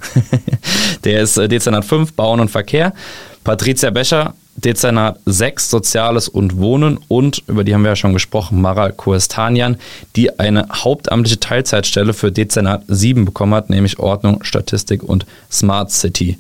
der 1.05 1.23
ist 1.23 1.37
äh, 1.39 1.49
Dezernat 1.49 1.85
5, 1.85 2.13
Bauen 2.13 2.39
und 2.39 2.51
Verkehr. 2.51 2.95
Patricia 3.43 3.91
Becher 3.91 4.35
Dezernat 4.65 5.19
6 5.27 5.71
Soziales 5.71 6.29
und 6.29 6.57
Wohnen 6.57 6.99
und, 7.09 7.43
über 7.47 7.65
die 7.65 7.75
haben 7.75 7.83
wir 7.83 7.91
ja 7.91 7.97
schon 7.97 8.15
gesprochen, 8.15 8.61
Mara 8.61 8.91
Koestanian, 8.91 9.77
die 10.17 10.39
eine 10.39 10.67
hauptamtliche 10.73 11.39
Teilzeitstelle 11.39 12.15
für 12.15 12.33
Dezernat 12.33 12.83
7 12.89 13.25
bekommen 13.25 13.55
hat, 13.55 13.69
nämlich 13.69 13.99
Ordnung, 13.99 14.43
Statistik 14.43 15.03
und 15.03 15.27
Smart 15.51 15.91
City. 15.91 16.39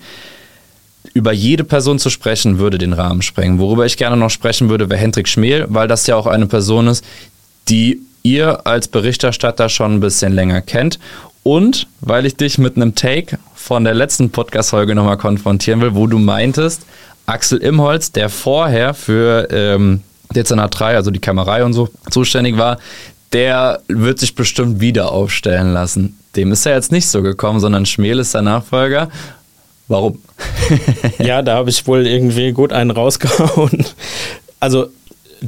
Über 1.12 1.32
jede 1.32 1.64
Person 1.64 1.98
zu 1.98 2.08
sprechen, 2.08 2.58
würde 2.58 2.78
den 2.78 2.94
Rahmen 2.94 3.22
sprengen. 3.22 3.58
Worüber 3.58 3.84
ich 3.84 3.98
gerne 3.98 4.16
noch 4.16 4.30
sprechen 4.30 4.68
würde, 4.70 4.88
wäre 4.88 5.00
Hendrik 5.00 5.28
Schmel, 5.28 5.66
weil 5.68 5.86
das 5.86 6.06
ja 6.06 6.16
auch 6.16 6.26
eine 6.26 6.46
Person 6.46 6.88
ist, 6.88 7.04
die 7.68 8.00
ihr 8.22 8.66
als 8.66 8.88
Berichterstatter 8.88 9.68
schon 9.68 9.96
ein 9.96 10.00
bisschen 10.00 10.32
länger 10.32 10.62
kennt 10.62 10.98
und 11.44 11.86
weil 12.00 12.24
ich 12.26 12.36
dich 12.36 12.58
mit 12.58 12.76
einem 12.76 12.94
Take 12.94 13.38
von 13.54 13.84
der 13.84 13.94
letzten 13.94 14.30
Podcast-Folge 14.30 14.94
nochmal 14.94 15.18
konfrontieren 15.18 15.80
will, 15.82 15.94
wo 15.94 16.06
du 16.06 16.18
meintest, 16.18 16.84
Axel 17.26 17.58
Imholz, 17.58 18.12
der 18.12 18.28
vorher 18.28 18.94
für 18.94 19.48
ähm, 19.50 20.02
Dezernat 20.34 20.78
3, 20.78 20.96
also 20.96 21.10
die 21.10 21.20
Kämmerei 21.20 21.64
und 21.64 21.72
so, 21.72 21.88
zuständig 22.10 22.56
war, 22.56 22.78
der 23.32 23.80
wird 23.88 24.18
sich 24.18 24.34
bestimmt 24.34 24.80
wieder 24.80 25.12
aufstellen 25.12 25.72
lassen. 25.72 26.18
Dem 26.36 26.52
ist 26.52 26.64
ja 26.66 26.72
jetzt 26.72 26.92
nicht 26.92 27.08
so 27.08 27.22
gekommen, 27.22 27.60
sondern 27.60 27.86
Schmel 27.86 28.18
ist 28.18 28.34
der 28.34 28.42
Nachfolger. 28.42 29.08
Warum? 29.88 30.20
ja, 31.18 31.42
da 31.42 31.56
habe 31.56 31.70
ich 31.70 31.86
wohl 31.86 32.06
irgendwie 32.06 32.52
gut 32.52 32.72
einen 32.72 32.90
rausgehauen. 32.90 33.84
Also 34.60 34.88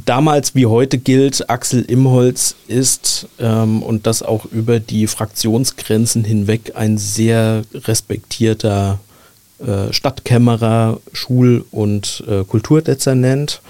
damals 0.05 0.53
wie 0.53 0.67
heute 0.67 0.97
gilt, 0.97 1.49
Axel 1.49 1.81
Imholz 1.83 2.55
ist 2.67 3.27
ähm, 3.39 3.81
und 3.81 4.05
das 4.05 4.21
auch 4.21 4.45
über 4.45 4.79
die 4.79 5.07
Fraktionsgrenzen 5.07 6.23
hinweg 6.23 6.73
ein 6.75 6.97
sehr 6.97 7.63
respektierter 7.73 8.99
Stadtkämmerer, 9.91 10.99
Schul- 11.13 11.65
und 11.71 12.23
äh, 12.27 12.43
Kulturdezernent. 12.43 13.61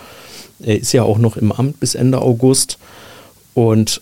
Er 0.60 0.80
ist 0.80 0.92
ja 0.92 1.04
auch 1.04 1.18
noch 1.18 1.38
im 1.38 1.52
Amt 1.52 1.80
bis 1.80 1.96
Ende 1.96 2.22
August. 2.22 2.78
Und 3.54 4.02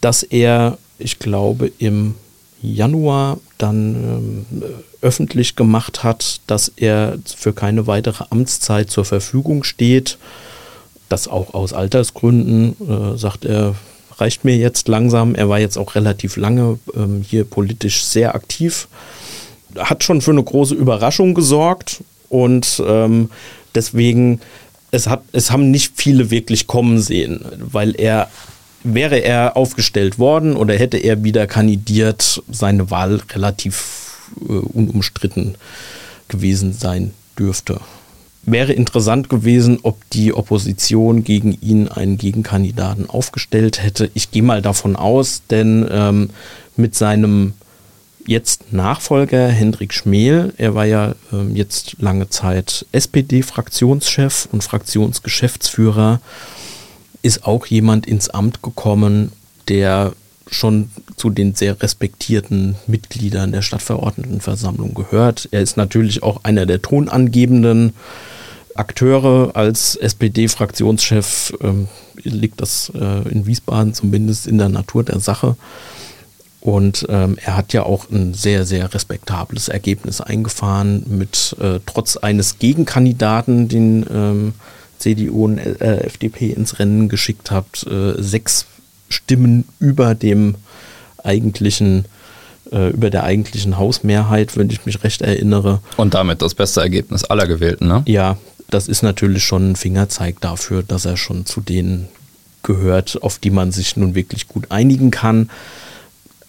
dass 0.00 0.22
er, 0.22 0.78
ich 0.98 1.18
glaube, 1.18 1.70
im 1.78 2.14
Januar 2.60 3.38
dann 3.58 4.46
ähm, 4.52 4.62
öffentlich 5.00 5.56
gemacht 5.56 6.04
hat, 6.04 6.40
dass 6.46 6.72
er 6.76 7.18
für 7.24 7.52
keine 7.52 7.86
weitere 7.86 8.24
Amtszeit 8.30 8.90
zur 8.90 9.04
Verfügung 9.04 9.64
steht. 9.64 10.18
Das 11.08 11.28
auch 11.28 11.54
aus 11.54 11.72
Altersgründen, 11.72 12.76
äh, 12.88 13.18
sagt 13.18 13.44
er, 13.44 13.74
reicht 14.18 14.44
mir 14.44 14.56
jetzt 14.56 14.88
langsam. 14.88 15.34
Er 15.34 15.48
war 15.48 15.58
jetzt 15.58 15.76
auch 15.76 15.94
relativ 15.94 16.36
lange 16.36 16.78
ähm, 16.94 17.24
hier 17.26 17.44
politisch 17.44 18.04
sehr 18.04 18.34
aktiv 18.34 18.88
hat 19.78 20.04
schon 20.04 20.20
für 20.20 20.30
eine 20.30 20.42
große 20.42 20.74
Überraschung 20.74 21.34
gesorgt 21.34 22.02
und 22.28 22.82
ähm, 22.86 23.30
deswegen, 23.74 24.40
es, 24.90 25.06
hat, 25.06 25.22
es 25.32 25.50
haben 25.50 25.70
nicht 25.70 25.92
viele 25.96 26.30
wirklich 26.30 26.66
kommen 26.66 27.00
sehen, 27.00 27.44
weil 27.58 27.94
er 27.94 28.28
wäre 28.84 29.18
er 29.18 29.56
aufgestellt 29.56 30.18
worden 30.18 30.56
oder 30.56 30.74
hätte 30.74 30.96
er 30.96 31.22
wieder 31.22 31.46
kandidiert, 31.46 32.42
seine 32.50 32.90
Wahl 32.90 33.20
relativ 33.32 34.30
äh, 34.40 34.52
unumstritten 34.52 35.56
gewesen 36.28 36.72
sein 36.72 37.12
dürfte. 37.38 37.80
Wäre 38.44 38.72
interessant 38.72 39.28
gewesen, 39.28 39.78
ob 39.84 39.98
die 40.10 40.34
Opposition 40.34 41.22
gegen 41.22 41.56
ihn 41.60 41.86
einen 41.86 42.18
Gegenkandidaten 42.18 43.08
aufgestellt 43.08 43.82
hätte. 43.82 44.10
Ich 44.14 44.32
gehe 44.32 44.42
mal 44.42 44.62
davon 44.62 44.96
aus, 44.96 45.42
denn 45.48 45.86
ähm, 45.88 46.30
mit 46.76 46.96
seinem 46.96 47.52
jetzt 48.26 48.72
Nachfolger 48.72 49.48
Hendrik 49.48 49.92
Schmel, 49.92 50.54
er 50.56 50.74
war 50.74 50.86
ja 50.86 51.14
ähm, 51.32 51.54
jetzt 51.54 51.96
lange 51.98 52.28
Zeit 52.28 52.86
SPD-Fraktionschef 52.92 54.48
und 54.52 54.62
Fraktionsgeschäftsführer, 54.62 56.20
ist 57.22 57.44
auch 57.44 57.66
jemand 57.66 58.06
ins 58.06 58.28
Amt 58.28 58.62
gekommen, 58.62 59.32
der 59.68 60.12
schon 60.50 60.90
zu 61.16 61.30
den 61.30 61.54
sehr 61.54 61.80
respektierten 61.80 62.76
Mitgliedern 62.86 63.52
der 63.52 63.62
Stadtverordnetenversammlung 63.62 64.94
gehört. 64.94 65.48
Er 65.50 65.62
ist 65.62 65.76
natürlich 65.76 66.22
auch 66.22 66.44
einer 66.44 66.66
der 66.66 66.82
tonangebenden 66.82 67.94
Akteure 68.74 69.54
als 69.54 69.96
SPD-Fraktionschef. 69.96 71.54
Ähm, 71.62 71.88
liegt 72.24 72.60
das 72.60 72.92
äh, 72.94 73.28
in 73.28 73.46
Wiesbaden 73.46 73.94
zumindest 73.94 74.46
in 74.46 74.58
der 74.58 74.68
Natur 74.68 75.04
der 75.04 75.20
Sache. 75.20 75.56
Und 76.62 77.06
ähm, 77.08 77.36
er 77.44 77.56
hat 77.56 77.72
ja 77.72 77.82
auch 77.82 78.08
ein 78.08 78.34
sehr, 78.34 78.64
sehr 78.64 78.94
respektables 78.94 79.68
Ergebnis 79.68 80.20
eingefahren 80.20 81.04
mit 81.08 81.56
äh, 81.60 81.80
trotz 81.84 82.16
eines 82.16 82.60
Gegenkandidaten, 82.60 83.68
den 83.68 84.06
ähm, 84.08 84.54
CDU 84.98 85.46
und 85.46 85.58
äh, 85.58 86.04
FDP 86.04 86.50
ins 86.50 86.78
Rennen 86.78 87.08
geschickt 87.08 87.50
hat, 87.50 87.84
äh, 87.90 88.14
sechs 88.22 88.66
Stimmen 89.08 89.64
über 89.80 90.14
dem 90.14 90.54
eigentlichen 91.24 92.04
äh, 92.70 92.90
über 92.90 93.10
der 93.10 93.24
eigentlichen 93.24 93.76
Hausmehrheit, 93.76 94.56
wenn 94.56 94.70
ich 94.70 94.86
mich 94.86 95.02
recht 95.02 95.20
erinnere. 95.20 95.80
Und 95.96 96.14
damit 96.14 96.42
das 96.42 96.54
beste 96.54 96.80
Ergebnis 96.80 97.24
aller 97.24 97.48
Gewählten, 97.48 97.88
ne? 97.88 98.04
Ja, 98.06 98.38
das 98.70 98.86
ist 98.86 99.02
natürlich 99.02 99.42
schon 99.44 99.72
ein 99.72 99.76
Fingerzeig 99.76 100.40
dafür, 100.40 100.84
dass 100.84 101.04
er 101.04 101.16
schon 101.16 101.44
zu 101.44 101.60
denen 101.60 102.08
gehört, 102.62 103.18
auf 103.22 103.38
die 103.38 103.50
man 103.50 103.72
sich 103.72 103.96
nun 103.96 104.14
wirklich 104.14 104.46
gut 104.46 104.70
einigen 104.70 105.10
kann, 105.10 105.50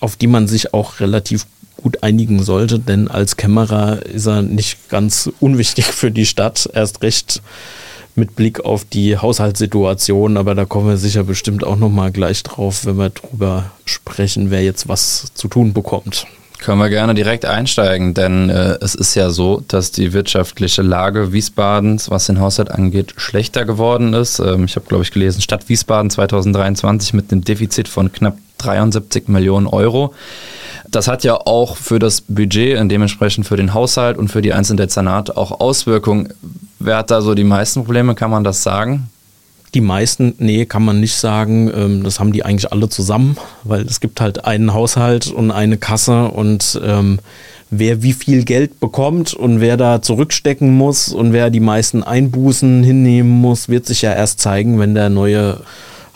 auf 0.03 0.17
die 0.17 0.27
man 0.27 0.47
sich 0.47 0.73
auch 0.73 0.99
relativ 0.99 1.45
gut 1.77 2.03
einigen 2.03 2.43
sollte, 2.43 2.77
denn 2.77 3.07
als 3.07 3.37
Kämmerer 3.37 4.05
ist 4.05 4.25
er 4.25 4.41
nicht 4.41 4.89
ganz 4.89 5.29
unwichtig 5.39 5.85
für 5.85 6.11
die 6.11 6.25
Stadt, 6.25 6.69
erst 6.73 7.01
recht 7.01 7.41
mit 8.15 8.35
Blick 8.35 8.63
auf 8.63 8.83
die 8.85 9.17
Haushaltssituation, 9.17 10.35
aber 10.35 10.55
da 10.55 10.65
kommen 10.65 10.89
wir 10.89 10.97
sicher 10.97 11.23
bestimmt 11.23 11.63
auch 11.63 11.77
noch 11.77 11.89
mal 11.89 12.11
gleich 12.11 12.43
drauf, 12.43 12.85
wenn 12.85 12.97
wir 12.97 13.09
drüber 13.11 13.71
sprechen, 13.85 14.51
wer 14.51 14.61
jetzt 14.61 14.89
was 14.89 15.33
zu 15.33 15.47
tun 15.47 15.73
bekommt. 15.73 16.27
Können 16.59 16.79
wir 16.79 16.89
gerne 16.89 17.13
direkt 17.13 17.45
einsteigen, 17.45 18.13
denn 18.13 18.49
äh, 18.49 18.77
es 18.81 18.95
ist 18.95 19.15
ja 19.15 19.29
so, 19.29 19.63
dass 19.67 19.91
die 19.91 20.13
wirtschaftliche 20.13 20.81
Lage 20.81 21.33
Wiesbadens, 21.33 22.09
was 22.09 22.27
den 22.27 22.39
Haushalt 22.39 22.71
angeht, 22.71 23.13
schlechter 23.17 23.65
geworden 23.65 24.13
ist. 24.13 24.39
Ähm, 24.39 24.65
ich 24.65 24.75
habe, 24.75 24.85
glaube 24.85 25.03
ich, 25.03 25.11
gelesen, 25.11 25.41
Stadt 25.41 25.67
Wiesbaden 25.67 26.09
2023 26.09 27.13
mit 27.13 27.31
einem 27.31 27.43
Defizit 27.43 27.87
von 27.87 28.11
knapp 28.13 28.37
73 28.63 29.27
Millionen 29.27 29.67
Euro. 29.67 30.13
Das 30.89 31.07
hat 31.07 31.23
ja 31.23 31.35
auch 31.35 31.77
für 31.77 31.99
das 31.99 32.21
Budget 32.21 32.79
und 32.79 32.89
dementsprechend 32.89 33.47
für 33.47 33.57
den 33.57 33.73
Haushalt 33.73 34.17
und 34.17 34.29
für 34.29 34.41
die 34.41 34.53
einzelnen 34.53 34.77
Dezernate 34.77 35.37
auch 35.37 35.59
Auswirkungen. 35.59 36.29
Wer 36.79 36.97
hat 36.97 37.11
da 37.11 37.21
so 37.21 37.33
die 37.33 37.43
meisten 37.43 37.83
Probleme, 37.83 38.15
kann 38.15 38.29
man 38.29 38.43
das 38.43 38.63
sagen? 38.63 39.09
Die 39.73 39.81
meisten, 39.81 40.35
nee, 40.37 40.65
kann 40.65 40.85
man 40.85 40.99
nicht 40.99 41.15
sagen. 41.15 41.71
Ähm, 41.73 42.03
das 42.03 42.19
haben 42.19 42.31
die 42.31 42.45
eigentlich 42.45 42.71
alle 42.71 42.89
zusammen, 42.89 43.37
weil 43.63 43.81
es 43.81 43.99
gibt 43.99 44.21
halt 44.21 44.45
einen 44.45 44.73
Haushalt 44.73 45.27
und 45.27 45.49
eine 45.49 45.77
Kasse 45.77 46.25
und 46.25 46.79
ähm, 46.83 47.19
wer 47.71 48.03
wie 48.03 48.13
viel 48.13 48.43
Geld 48.43 48.79
bekommt 48.79 49.33
und 49.33 49.61
wer 49.61 49.77
da 49.77 50.01
zurückstecken 50.01 50.75
muss 50.75 51.09
und 51.09 51.33
wer 51.33 51.49
die 51.49 51.59
meisten 51.59 52.03
Einbußen 52.03 52.83
hinnehmen 52.83 53.31
muss, 53.31 53.67
wird 53.67 53.87
sich 53.87 54.03
ja 54.03 54.13
erst 54.13 54.39
zeigen, 54.41 54.79
wenn 54.79 54.93
der 54.93 55.09
neue 55.09 55.61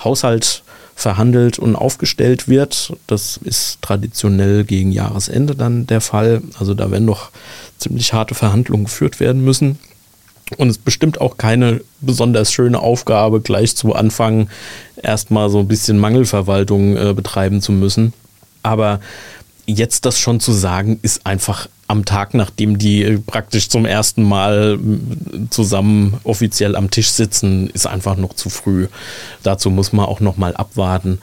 Haushalt 0.03 0.61
verhandelt 0.97 1.59
und 1.59 1.75
aufgestellt 1.75 2.47
wird. 2.47 2.91
Das 3.05 3.37
ist 3.37 3.79
traditionell 3.83 4.63
gegen 4.63 4.91
Jahresende 4.91 5.55
dann 5.55 5.85
der 5.85 6.01
Fall. 6.01 6.41
Also 6.57 6.73
da 6.73 6.89
werden 6.89 7.05
noch 7.05 7.29
ziemlich 7.77 8.13
harte 8.13 8.33
Verhandlungen 8.33 8.85
geführt 8.85 9.19
werden 9.19 9.43
müssen. 9.43 9.77
Und 10.57 10.69
es 10.69 10.77
ist 10.77 10.85
bestimmt 10.85 11.21
auch 11.21 11.37
keine 11.37 11.81
besonders 12.01 12.51
schöne 12.51 12.79
Aufgabe, 12.79 13.41
gleich 13.41 13.75
zu 13.75 13.93
Anfang 13.93 14.49
erstmal 15.01 15.51
so 15.51 15.59
ein 15.59 15.67
bisschen 15.67 15.99
Mangelverwaltung 15.99 16.97
äh, 16.97 17.13
betreiben 17.13 17.61
zu 17.61 17.73
müssen. 17.73 18.13
Aber 18.63 18.99
jetzt 19.67 20.05
das 20.05 20.17
schon 20.17 20.39
zu 20.39 20.51
sagen, 20.51 20.97
ist 21.03 21.27
einfach 21.27 21.69
am 21.87 22.03
Tag, 22.05 22.33
nachdem 22.33 22.77
die 22.77 23.17
praktisch 23.25 23.69
zum 23.69 23.85
ersten 23.85 24.23
Mal 24.23 24.77
zusammen 25.49 26.19
offiziell 26.23 26.75
am 26.75 26.91
Tisch 26.91 27.09
sitzen, 27.09 27.69
ist 27.69 27.87
einfach 27.87 28.17
noch 28.17 28.33
zu 28.33 28.49
früh. 28.49 28.87
Dazu 29.43 29.69
muss 29.69 29.93
man 29.93 30.05
auch 30.05 30.19
noch 30.19 30.37
mal 30.37 30.55
abwarten, 30.55 31.19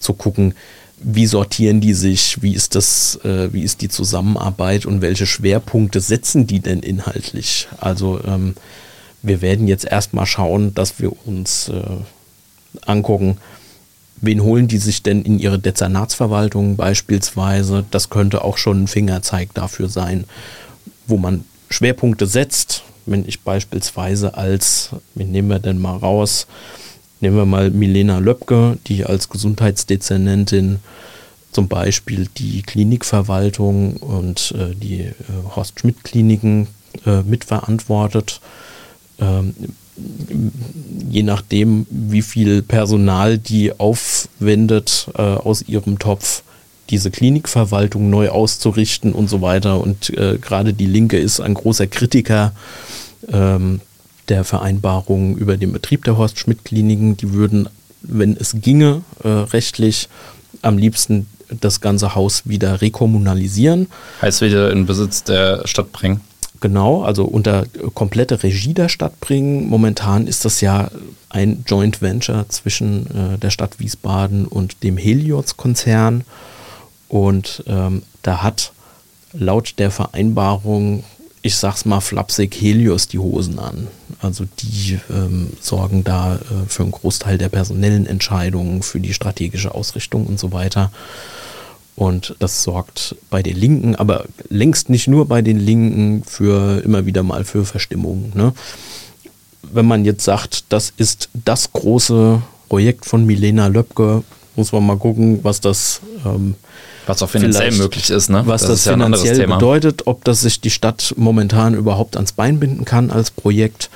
zu 0.00 0.14
gucken, 0.14 0.54
wie 1.00 1.26
sortieren 1.26 1.80
die 1.80 1.94
sich, 1.94 2.42
wie 2.42 2.54
ist 2.54 2.74
das, 2.74 3.20
äh, 3.24 3.52
wie 3.52 3.62
ist 3.62 3.82
die 3.82 3.88
Zusammenarbeit 3.88 4.86
und 4.86 5.00
welche 5.00 5.26
Schwerpunkte 5.26 6.00
setzen 6.00 6.46
die 6.46 6.60
denn 6.60 6.80
inhaltlich? 6.80 7.68
Also 7.78 8.20
ähm, 8.26 8.54
wir 9.22 9.40
werden 9.40 9.68
jetzt 9.68 9.84
erstmal 9.84 10.26
schauen, 10.26 10.74
dass 10.74 10.98
wir 10.98 11.12
uns 11.26 11.68
äh, 11.68 11.82
angucken, 12.84 13.38
wen 14.20 14.42
holen 14.42 14.68
die 14.68 14.78
sich 14.78 15.02
denn 15.02 15.22
in 15.22 15.38
ihre 15.38 15.58
Dezernatsverwaltung 15.58 16.76
beispielsweise. 16.76 17.84
Das 17.90 18.10
könnte 18.10 18.44
auch 18.44 18.58
schon 18.58 18.84
ein 18.84 18.88
Fingerzeig 18.88 19.54
dafür 19.54 19.88
sein, 19.88 20.24
wo 21.06 21.16
man 21.16 21.44
Schwerpunkte 21.70 22.26
setzt. 22.26 22.82
Wenn 23.06 23.26
ich 23.26 23.40
beispielsweise 23.40 24.34
als, 24.34 24.90
wen 25.14 25.32
nehmen 25.32 25.48
wir 25.48 25.60
denn 25.60 25.78
mal 25.78 25.96
raus, 25.96 26.46
Nehmen 27.20 27.36
wir 27.36 27.46
mal 27.46 27.70
Milena 27.70 28.18
Löbke, 28.18 28.78
die 28.86 29.04
als 29.04 29.28
Gesundheitsdezernentin 29.28 30.78
zum 31.50 31.66
Beispiel 31.66 32.28
die 32.36 32.62
Klinikverwaltung 32.62 33.96
und 33.96 34.54
äh, 34.56 34.74
die 34.74 35.00
äh, 35.00 35.14
Horst 35.56 35.80
Schmidt 35.80 36.04
Kliniken 36.04 36.68
äh, 37.06 37.22
mitverantwortet. 37.22 38.40
Ähm, 39.18 39.54
je 41.10 41.22
nachdem, 41.22 41.86
wie 41.90 42.22
viel 42.22 42.62
Personal 42.62 43.38
die 43.38 43.78
aufwendet 43.78 45.08
äh, 45.16 45.22
aus 45.22 45.62
ihrem 45.62 45.98
Topf, 45.98 46.42
diese 46.90 47.10
Klinikverwaltung 47.10 48.10
neu 48.10 48.30
auszurichten 48.30 49.12
und 49.12 49.28
so 49.28 49.42
weiter. 49.42 49.80
Und 49.80 50.10
äh, 50.10 50.38
gerade 50.40 50.72
die 50.72 50.86
Linke 50.86 51.18
ist 51.18 51.40
ein 51.40 51.54
großer 51.54 51.86
Kritiker 51.86 52.52
ähm, 53.30 53.80
der 54.28 54.44
Vereinbarung 54.44 55.36
über 55.36 55.56
den 55.56 55.72
Betrieb 55.72 56.04
der 56.04 56.16
Horst-Schmidt-Kliniken. 56.16 57.16
Die 57.16 57.32
würden, 57.32 57.68
wenn 58.02 58.36
es 58.36 58.56
ginge, 58.60 59.02
äh, 59.22 59.28
rechtlich 59.28 60.08
am 60.62 60.78
liebsten 60.78 61.26
das 61.60 61.80
ganze 61.80 62.14
Haus 62.14 62.42
wieder 62.44 62.80
rekommunalisieren. 62.80 63.88
Heißt 64.20 64.42
wieder 64.42 64.70
in 64.70 64.86
Besitz 64.86 65.24
der 65.24 65.66
Stadt 65.66 65.92
bringen. 65.92 66.20
Genau, 66.60 67.02
also 67.02 67.24
unter 67.24 67.66
komplette 67.94 68.42
Regie 68.42 68.74
der 68.74 68.88
Stadt 68.88 69.20
bringen. 69.20 69.68
Momentan 69.68 70.26
ist 70.26 70.44
das 70.44 70.60
ja 70.60 70.90
ein 71.28 71.64
Joint 71.66 72.02
Venture 72.02 72.48
zwischen 72.48 73.06
äh, 73.34 73.38
der 73.38 73.50
Stadt 73.50 73.78
Wiesbaden 73.78 74.46
und 74.46 74.82
dem 74.82 74.96
Helios-Konzern. 74.96 76.24
Und 77.08 77.62
ähm, 77.66 78.02
da 78.22 78.42
hat 78.42 78.72
laut 79.32 79.74
der 79.78 79.90
Vereinbarung 79.90 81.04
ich 81.42 81.56
sag's 81.56 81.84
mal 81.84 82.00
flapsig, 82.00 82.54
Helios 82.60 83.08
die 83.08 83.18
Hosen 83.18 83.58
an. 83.58 83.86
Also 84.20 84.44
die 84.58 84.98
ähm, 85.10 85.50
sorgen 85.60 86.04
da 86.04 86.36
äh, 86.36 86.38
für 86.66 86.82
einen 86.82 86.92
Großteil 86.92 87.38
der 87.38 87.48
personellen 87.48 88.06
Entscheidungen, 88.06 88.82
für 88.82 89.00
die 89.00 89.14
strategische 89.14 89.74
Ausrichtung 89.74 90.26
und 90.26 90.38
so 90.38 90.52
weiter. 90.52 90.90
Und 91.98 92.36
das 92.38 92.62
sorgt 92.62 93.16
bei 93.28 93.42
den 93.42 93.56
Linken, 93.56 93.96
aber 93.96 94.24
längst 94.50 94.88
nicht 94.88 95.08
nur 95.08 95.26
bei 95.26 95.42
den 95.42 95.58
Linken, 95.58 96.22
für 96.22 96.80
immer 96.84 97.06
wieder 97.06 97.24
mal 97.24 97.42
für 97.42 97.64
Verstimmung. 97.64 98.30
Ne? 98.36 98.52
Wenn 99.64 99.84
man 99.84 100.04
jetzt 100.04 100.22
sagt, 100.22 100.66
das 100.68 100.92
ist 100.96 101.28
das 101.32 101.72
große 101.72 102.40
Projekt 102.68 103.04
von 103.04 103.26
Milena 103.26 103.66
Löbke, 103.66 104.22
muss 104.54 104.70
man 104.70 104.86
mal 104.86 104.96
gucken, 104.96 105.40
was 105.42 105.60
das 105.60 106.00
ähm, 106.24 106.54
was 107.06 107.20
auch 107.20 107.30
finanziell 107.30 107.72
möglich 107.72 108.10
ist, 108.10 108.28
ne? 108.28 108.42
Was 108.46 108.60
das, 108.60 108.70
das 108.70 108.84
ja 108.84 108.92
finanziell 108.92 109.48
bedeutet, 109.48 110.06
ob 110.06 110.22
das 110.22 110.42
sich 110.42 110.60
die 110.60 110.70
Stadt 110.70 111.14
momentan 111.16 111.74
überhaupt 111.74 112.14
ans 112.14 112.30
Bein 112.30 112.60
binden 112.60 112.84
kann 112.84 113.10
als 113.10 113.32
Projekt. 113.32 113.90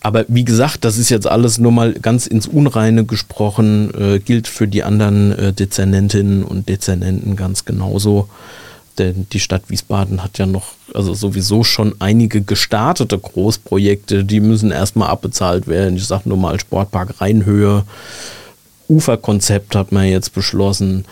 Aber 0.00 0.24
wie 0.28 0.44
gesagt, 0.44 0.84
das 0.84 0.96
ist 0.96 1.08
jetzt 1.08 1.26
alles 1.26 1.58
nur 1.58 1.72
mal 1.72 1.92
ganz 1.94 2.26
ins 2.26 2.46
Unreine 2.46 3.04
gesprochen, 3.04 3.92
äh, 3.94 4.18
gilt 4.20 4.46
für 4.46 4.68
die 4.68 4.84
anderen 4.84 5.32
äh, 5.32 5.52
Dezernentinnen 5.52 6.44
und 6.44 6.68
Dezernenten 6.68 7.34
ganz 7.34 7.64
genauso. 7.64 8.28
Denn 8.98 9.26
die 9.32 9.40
Stadt 9.40 9.62
Wiesbaden 9.68 10.22
hat 10.22 10.38
ja 10.38 10.46
noch, 10.46 10.72
also 10.94 11.14
sowieso 11.14 11.62
schon 11.62 11.94
einige 12.00 12.42
gestartete 12.42 13.18
Großprojekte, 13.18 14.24
die 14.24 14.40
müssen 14.40 14.70
erstmal 14.70 15.08
abbezahlt 15.08 15.66
werden. 15.66 15.96
Ich 15.96 16.06
sage 16.06 16.28
nur 16.28 16.38
mal 16.38 16.58
Sportpark 16.58 17.20
Rheinhöhe 17.20 17.84
Uferkonzept 18.88 19.76
hat 19.76 19.92
man 19.92 20.06
jetzt 20.06 20.32
beschlossen. 20.32 21.04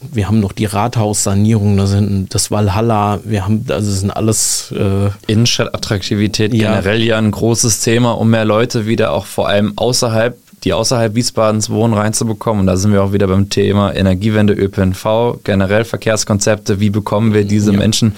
Wir 0.00 0.28
haben 0.28 0.40
noch 0.40 0.52
die 0.52 0.64
Rathaussanierung, 0.64 1.76
das, 1.76 1.90
sind 1.90 2.34
das 2.34 2.50
Valhalla, 2.50 3.20
wir 3.24 3.44
haben, 3.44 3.66
also 3.68 3.90
das 3.90 4.00
sind 4.00 4.10
alles. 4.10 4.72
Äh 4.72 5.10
Innenstadtattraktivität 5.26 6.54
ja. 6.54 6.70
generell 6.70 7.02
ja 7.02 7.18
ein 7.18 7.30
großes 7.30 7.80
Thema, 7.80 8.12
um 8.12 8.30
mehr 8.30 8.44
Leute 8.44 8.86
wieder 8.86 9.12
auch 9.12 9.26
vor 9.26 9.48
allem 9.48 9.74
außerhalb 9.76 10.36
die 10.64 10.72
außerhalb 10.72 11.14
Wiesbadens 11.14 11.70
wohnen, 11.70 11.94
reinzubekommen. 11.94 12.60
Und 12.60 12.66
da 12.66 12.76
sind 12.76 12.92
wir 12.92 13.02
auch 13.02 13.12
wieder 13.12 13.26
beim 13.26 13.48
Thema 13.48 13.94
Energiewende, 13.94 14.52
ÖPNV, 14.52 15.38
generell 15.42 15.84
Verkehrskonzepte. 15.84 16.80
Wie 16.80 16.90
bekommen 16.90 17.32
wir 17.32 17.44
diese 17.44 17.72
ja. 17.72 17.78
Menschen 17.78 18.14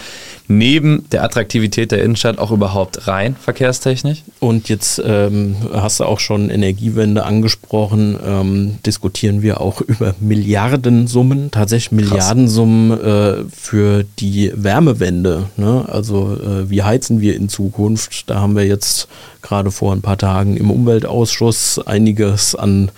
neben 0.48 1.08
der 1.10 1.24
Attraktivität 1.24 1.92
der 1.92 2.02
Innenstadt 2.02 2.38
auch 2.38 2.50
überhaupt 2.50 3.06
rein, 3.06 3.36
verkehrstechnisch? 3.36 4.22
Und 4.40 4.68
jetzt 4.68 5.02
ähm, 5.04 5.56
hast 5.72 6.00
du 6.00 6.04
auch 6.04 6.20
schon 6.20 6.50
Energiewende 6.50 7.24
angesprochen, 7.24 8.18
ähm, 8.24 8.78
diskutieren 8.84 9.42
wir 9.42 9.60
auch 9.60 9.80
über 9.86 10.14
Milliardensummen, 10.20 11.50
tatsächlich 11.50 11.92
Milliardensummen 11.92 13.00
äh, 13.00 13.44
für 13.50 14.04
die 14.18 14.52
Wärmewende. 14.54 15.46
Ne? 15.56 15.84
Also 15.88 16.36
äh, 16.36 16.70
wie 16.70 16.82
heizen 16.82 17.20
wir 17.20 17.36
in 17.36 17.48
Zukunft? 17.48 18.28
Da 18.30 18.40
haben 18.40 18.56
wir 18.56 18.66
jetzt 18.66 19.08
gerade 19.42 19.70
vor 19.70 19.92
ein 19.92 20.02
paar 20.02 20.18
Tagen 20.18 20.56
im 20.56 20.70
Umweltausschuss 20.70 21.80
einiges 21.84 22.54
an 22.54 22.90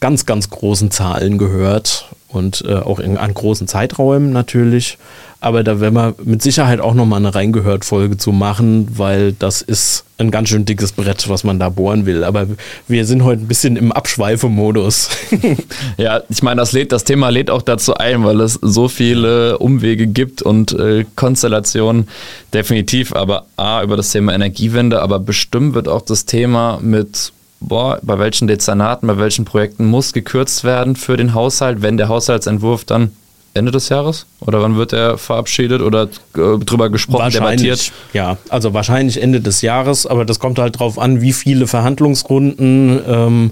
ganz, 0.00 0.26
ganz 0.26 0.50
großen 0.50 0.90
Zahlen 0.90 1.38
gehört 1.38 2.10
und 2.28 2.64
äh, 2.66 2.74
auch 2.74 2.98
in, 2.98 3.16
an 3.16 3.32
großen 3.32 3.68
Zeiträumen 3.68 4.32
natürlich. 4.32 4.98
Aber 5.44 5.62
da 5.62 5.78
werden 5.78 5.94
wir 5.94 6.14
mit 6.24 6.40
Sicherheit 6.40 6.80
auch 6.80 6.94
nochmal 6.94 7.18
eine 7.18 7.34
Reingehört-Folge 7.34 8.16
zu 8.16 8.32
machen, 8.32 8.88
weil 8.96 9.34
das 9.34 9.60
ist 9.60 10.04
ein 10.16 10.30
ganz 10.30 10.48
schön 10.48 10.64
dickes 10.64 10.92
Brett, 10.92 11.28
was 11.28 11.44
man 11.44 11.58
da 11.58 11.68
bohren 11.68 12.06
will. 12.06 12.24
Aber 12.24 12.46
wir 12.88 13.04
sind 13.04 13.24
heute 13.24 13.42
ein 13.42 13.46
bisschen 13.46 13.76
im 13.76 13.92
Abschweifemodus. 13.92 15.10
ja, 15.98 16.22
ich 16.30 16.42
meine, 16.42 16.62
das, 16.62 16.74
das 16.88 17.04
Thema 17.04 17.28
lädt 17.28 17.50
auch 17.50 17.60
dazu 17.60 17.92
ein, 17.92 18.24
weil 18.24 18.40
es 18.40 18.54
so 18.54 18.88
viele 18.88 19.58
Umwege 19.58 20.06
gibt 20.06 20.40
und 20.40 20.72
äh, 20.72 21.04
Konstellationen 21.14 22.08
definitiv. 22.54 23.14
Aber 23.14 23.44
A, 23.58 23.82
über 23.82 23.98
das 23.98 24.12
Thema 24.12 24.32
Energiewende, 24.32 25.02
aber 25.02 25.18
bestimmt 25.18 25.74
wird 25.74 25.88
auch 25.88 26.00
das 26.00 26.24
Thema 26.24 26.78
mit 26.80 27.34
boah, 27.60 27.98
bei 28.00 28.18
welchen 28.18 28.48
Dezernaten, 28.48 29.06
bei 29.06 29.18
welchen 29.18 29.44
Projekten 29.44 29.84
muss 29.84 30.14
gekürzt 30.14 30.64
werden 30.64 30.96
für 30.96 31.18
den 31.18 31.34
Haushalt, 31.34 31.82
wenn 31.82 31.98
der 31.98 32.08
Haushaltsentwurf 32.08 32.86
dann 32.86 33.10
Ende 33.54 33.70
des 33.70 33.88
Jahres? 33.88 34.26
Oder 34.40 34.60
wann 34.60 34.76
wird 34.76 34.92
er 34.92 35.16
verabschiedet 35.16 35.80
oder 35.80 36.04
äh, 36.04 36.58
drüber 36.58 36.90
gesprochen, 36.90 37.30
debattiert? 37.30 37.92
Ja, 38.12 38.36
also 38.48 38.74
wahrscheinlich 38.74 39.22
Ende 39.22 39.40
des 39.40 39.62
Jahres, 39.62 40.06
aber 40.06 40.24
das 40.24 40.38
kommt 40.38 40.58
halt 40.58 40.76
darauf 40.76 40.98
an, 40.98 41.20
wie 41.20 41.32
viele 41.32 41.66
Verhandlungsrunden 41.66 43.00
ähm, 43.06 43.50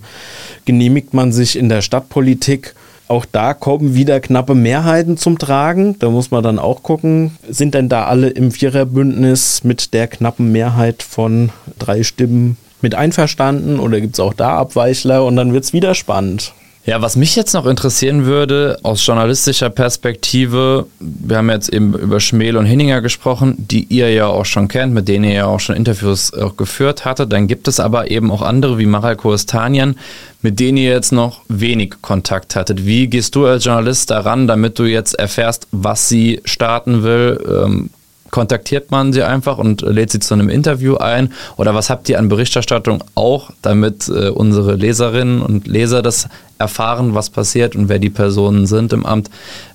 genehmigt 0.64 1.14
man 1.14 1.32
sich 1.32 1.56
in 1.56 1.68
der 1.68 1.82
Stadtpolitik. 1.82 2.74
Auch 3.08 3.26
da 3.30 3.54
kommen 3.54 3.94
wieder 3.94 4.20
knappe 4.20 4.54
Mehrheiten 4.54 5.16
zum 5.16 5.38
Tragen. 5.38 5.98
Da 5.98 6.10
muss 6.10 6.30
man 6.30 6.42
dann 6.42 6.58
auch 6.58 6.82
gucken, 6.82 7.36
sind 7.48 7.74
denn 7.74 7.88
da 7.88 8.06
alle 8.06 8.28
im 8.28 8.50
Viererbündnis 8.52 9.64
mit 9.64 9.92
der 9.92 10.08
knappen 10.08 10.50
Mehrheit 10.50 11.02
von 11.02 11.50
drei 11.78 12.02
Stimmen 12.02 12.56
mit 12.80 12.94
einverstanden 12.94 13.78
oder 13.78 14.00
gibt 14.00 14.14
es 14.14 14.20
auch 14.20 14.34
da 14.34 14.56
Abweichler 14.56 15.24
und 15.24 15.36
dann 15.36 15.52
wird 15.52 15.64
es 15.64 15.72
wieder 15.72 15.94
spannend. 15.94 16.54
Ja, 16.85 17.01
was 17.01 17.14
mich 17.14 17.37
jetzt 17.37 17.55
noch 17.55 17.66
interessieren 17.66 18.25
würde, 18.25 18.77
aus 18.83 19.07
journalistischer 19.07 19.71
Perspektive, 19.71 20.87
wir 20.99 21.37
haben 21.37 21.49
jetzt 21.49 21.73
eben 21.73 21.95
über 21.95 22.18
Schmel 22.18 22.57
und 22.57 22.66
Hinninger 22.66 23.01
gesprochen, 23.01 23.55
die 23.57 23.85
ihr 23.85 24.11
ja 24.11 24.27
auch 24.27 24.45
schon 24.45 24.66
kennt, 24.66 24.92
mit 24.92 25.07
denen 25.07 25.25
ihr 25.25 25.33
ja 25.33 25.47
auch 25.47 25.61
schon 25.61 25.77
Interviews 25.77 26.35
auch 26.35 26.57
geführt 26.57 27.05
hattet. 27.05 27.33
Dann 27.33 27.47
gibt 27.47 27.68
es 27.68 27.79
aber 27.79 28.11
eben 28.11 28.33
auch 28.33 28.42
andere 28.42 28.79
wie 28.79 28.87
Maral 28.87 29.14
Kostanyan, 29.14 29.97
mit 30.40 30.59
denen 30.59 30.77
ihr 30.77 30.90
jetzt 30.90 31.12
noch 31.12 31.42
wenig 31.47 32.03
Kontakt 32.03 32.57
hattet. 32.57 32.85
Wie 32.85 33.07
gehst 33.07 33.37
du 33.37 33.47
als 33.47 33.64
Journalist 33.64 34.11
daran, 34.11 34.49
damit 34.49 34.81
du 34.81 34.83
jetzt 34.83 35.14
erfährst, 35.16 35.68
was 35.71 36.09
sie 36.09 36.40
starten 36.45 37.05
will? 37.05 37.40
Ähm, 37.49 37.90
kontaktiert 38.33 38.90
man 38.90 39.12
sie 39.12 39.23
einfach 39.23 39.59
und 39.59 39.83
lädt 39.83 40.11
sie 40.11 40.18
zu 40.18 40.35
einem 40.35 40.49
Interview 40.49 40.97
ein? 40.97 41.33
Oder 41.57 41.75
was 41.75 41.90
habt 41.90 42.09
ihr 42.09 42.18
an 42.18 42.29
Berichterstattung 42.29 43.05
auch, 43.14 43.53
damit 43.62 44.09
äh, 44.09 44.31
unsere 44.31 44.75
Leserinnen 44.75 45.40
und 45.40 45.68
Leser 45.68 46.03
das 46.03 46.29
erfahren, 46.59 47.14
was 47.14 47.31
passiert 47.31 47.77
und 47.77 47.88
wer 47.88 48.01
die 48.01 48.11
Personen 48.11 48.66
sind 48.66 48.92
im 48.92 49.07
Amt, 49.07 49.31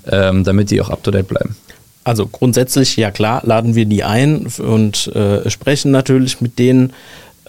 ähm, 0.07 0.43
damit 0.43 0.71
die 0.71 0.81
auch 0.81 0.89
up-to-date 0.89 1.27
bleiben? 1.27 1.55
Also 2.03 2.25
grundsätzlich, 2.25 2.97
ja 2.97 3.11
klar, 3.11 3.41
laden 3.45 3.75
wir 3.75 3.85
die 3.85 4.03
ein 4.03 4.47
und 4.57 5.07
äh, 5.07 5.49
sprechen 5.49 5.91
natürlich 5.91 6.41
mit 6.41 6.57
denen. 6.57 6.93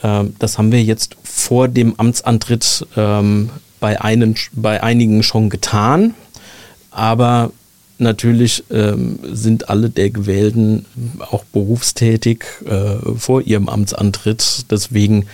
Ähm, 0.02 0.34
das 0.38 0.58
haben 0.58 0.72
wir 0.72 0.82
jetzt 0.82 1.16
vor 1.22 1.68
dem 1.68 1.98
Amtsantritt 1.98 2.86
ähm, 2.96 3.50
bei, 3.80 4.00
einen, 4.00 4.34
bei 4.52 4.82
einigen 4.82 5.22
schon 5.22 5.48
getan. 5.48 6.14
Aber 6.90 7.50
Natürlich 7.98 8.64
ähm, 8.70 9.18
sind 9.24 9.68
alle 9.68 9.90
der 9.90 10.10
Gewählten 10.10 10.86
auch 11.18 11.44
berufstätig 11.44 12.44
äh, 12.64 12.96
vor 13.16 13.42
ihrem 13.42 13.68
Amtsantritt. 13.68 14.70
Deswegen 14.70 15.26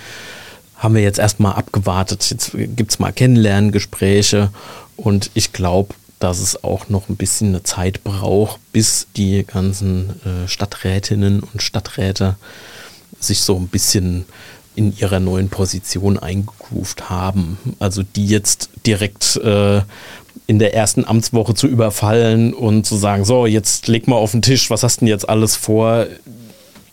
haben 0.76 0.94
wir 0.94 1.02
jetzt 1.02 1.18
erstmal 1.18 1.54
abgewartet. 1.54 2.28
Jetzt 2.30 2.52
gibt 2.52 2.90
es 2.90 2.98
mal 2.98 3.12
Kennenlerngespräche 3.12 4.50
und 4.96 5.30
ich 5.34 5.52
glaube, 5.52 5.94
dass 6.18 6.40
es 6.40 6.64
auch 6.64 6.88
noch 6.88 7.10
ein 7.10 7.16
bisschen 7.16 7.48
eine 7.48 7.64
Zeit 7.64 8.02
braucht, 8.02 8.58
bis 8.72 9.08
die 9.14 9.44
ganzen 9.44 10.10
äh, 10.24 10.48
Stadträtinnen 10.48 11.40
und 11.40 11.62
Stadträte 11.62 12.36
sich 13.20 13.42
so 13.42 13.56
ein 13.56 13.68
bisschen 13.68 14.24
in 14.74 14.96
ihrer 14.96 15.20
neuen 15.20 15.50
Position 15.50 16.18
eingegroovt 16.18 17.10
haben. 17.10 17.58
Also 17.78 18.02
die 18.02 18.26
jetzt 18.26 18.70
direkt 18.86 19.36
äh, 19.36 19.82
in 20.46 20.58
der 20.58 20.74
ersten 20.74 21.04
Amtswoche 21.04 21.54
zu 21.54 21.66
überfallen 21.66 22.52
und 22.52 22.84
zu 22.84 22.96
sagen, 22.96 23.24
so, 23.24 23.46
jetzt 23.46 23.88
leg 23.88 24.08
mal 24.08 24.16
auf 24.16 24.32
den 24.32 24.42
Tisch, 24.42 24.70
was 24.70 24.82
hast 24.82 24.96
du 24.96 25.00
denn 25.00 25.08
jetzt 25.08 25.28
alles 25.28 25.56
vor? 25.56 26.06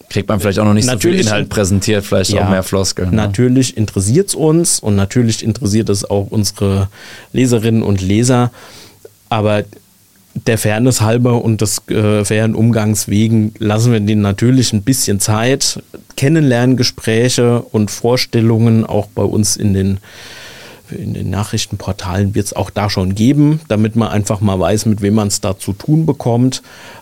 Kriegt 0.09 0.27
man 0.29 0.39
vielleicht 0.39 0.59
auch 0.59 0.65
noch 0.65 0.73
nicht 0.73 0.85
natürlich, 0.85 1.23
so 1.23 1.23
viel 1.23 1.27
Inhalt 1.27 1.49
präsentiert, 1.49 2.05
vielleicht 2.05 2.31
ja, 2.31 2.45
auch 2.45 2.49
mehr 2.49 2.63
Floskeln. 2.63 3.11
Ne? 3.11 3.15
Natürlich 3.15 3.77
interessiert 3.77 4.29
es 4.29 4.35
uns 4.35 4.79
und 4.79 4.95
natürlich 4.95 5.43
interessiert 5.43 5.89
es 5.89 6.09
auch 6.09 6.27
unsere 6.29 6.89
Leserinnen 7.33 7.83
und 7.83 8.01
Leser, 8.01 8.51
aber 9.29 9.63
der 10.33 10.57
Fairness 10.57 11.01
halber 11.01 11.43
und 11.43 11.61
des 11.61 11.87
äh, 11.89 12.23
fairen 12.23 12.55
Umgangs 12.55 13.07
wegen 13.09 13.53
lassen 13.57 13.91
wir 13.91 13.99
denen 13.99 14.21
natürlich 14.21 14.71
ein 14.71 14.81
bisschen 14.83 15.19
Zeit. 15.19 15.81
Kennenlerngespräche 16.15 17.61
und 17.61 17.91
Vorstellungen 17.91 18.85
auch 18.85 19.07
bei 19.07 19.23
uns 19.23 19.57
in 19.57 19.73
den 19.73 19.99
in 20.91 21.13
den 21.13 21.29
Nachrichtenportalen 21.29 22.35
wird 22.35 22.47
es 22.47 22.53
auch 22.53 22.69
da 22.69 22.89
schon 22.89 23.15
geben, 23.15 23.61
damit 23.67 23.95
man 23.95 24.09
einfach 24.09 24.41
mal 24.41 24.59
weiß, 24.59 24.85
mit 24.85 25.01
wem 25.01 25.15
man 25.15 25.27
es 25.27 25.41
da 25.41 25.57
zu 25.57 25.73
tun 25.73 26.05
bekommt. 26.05 26.61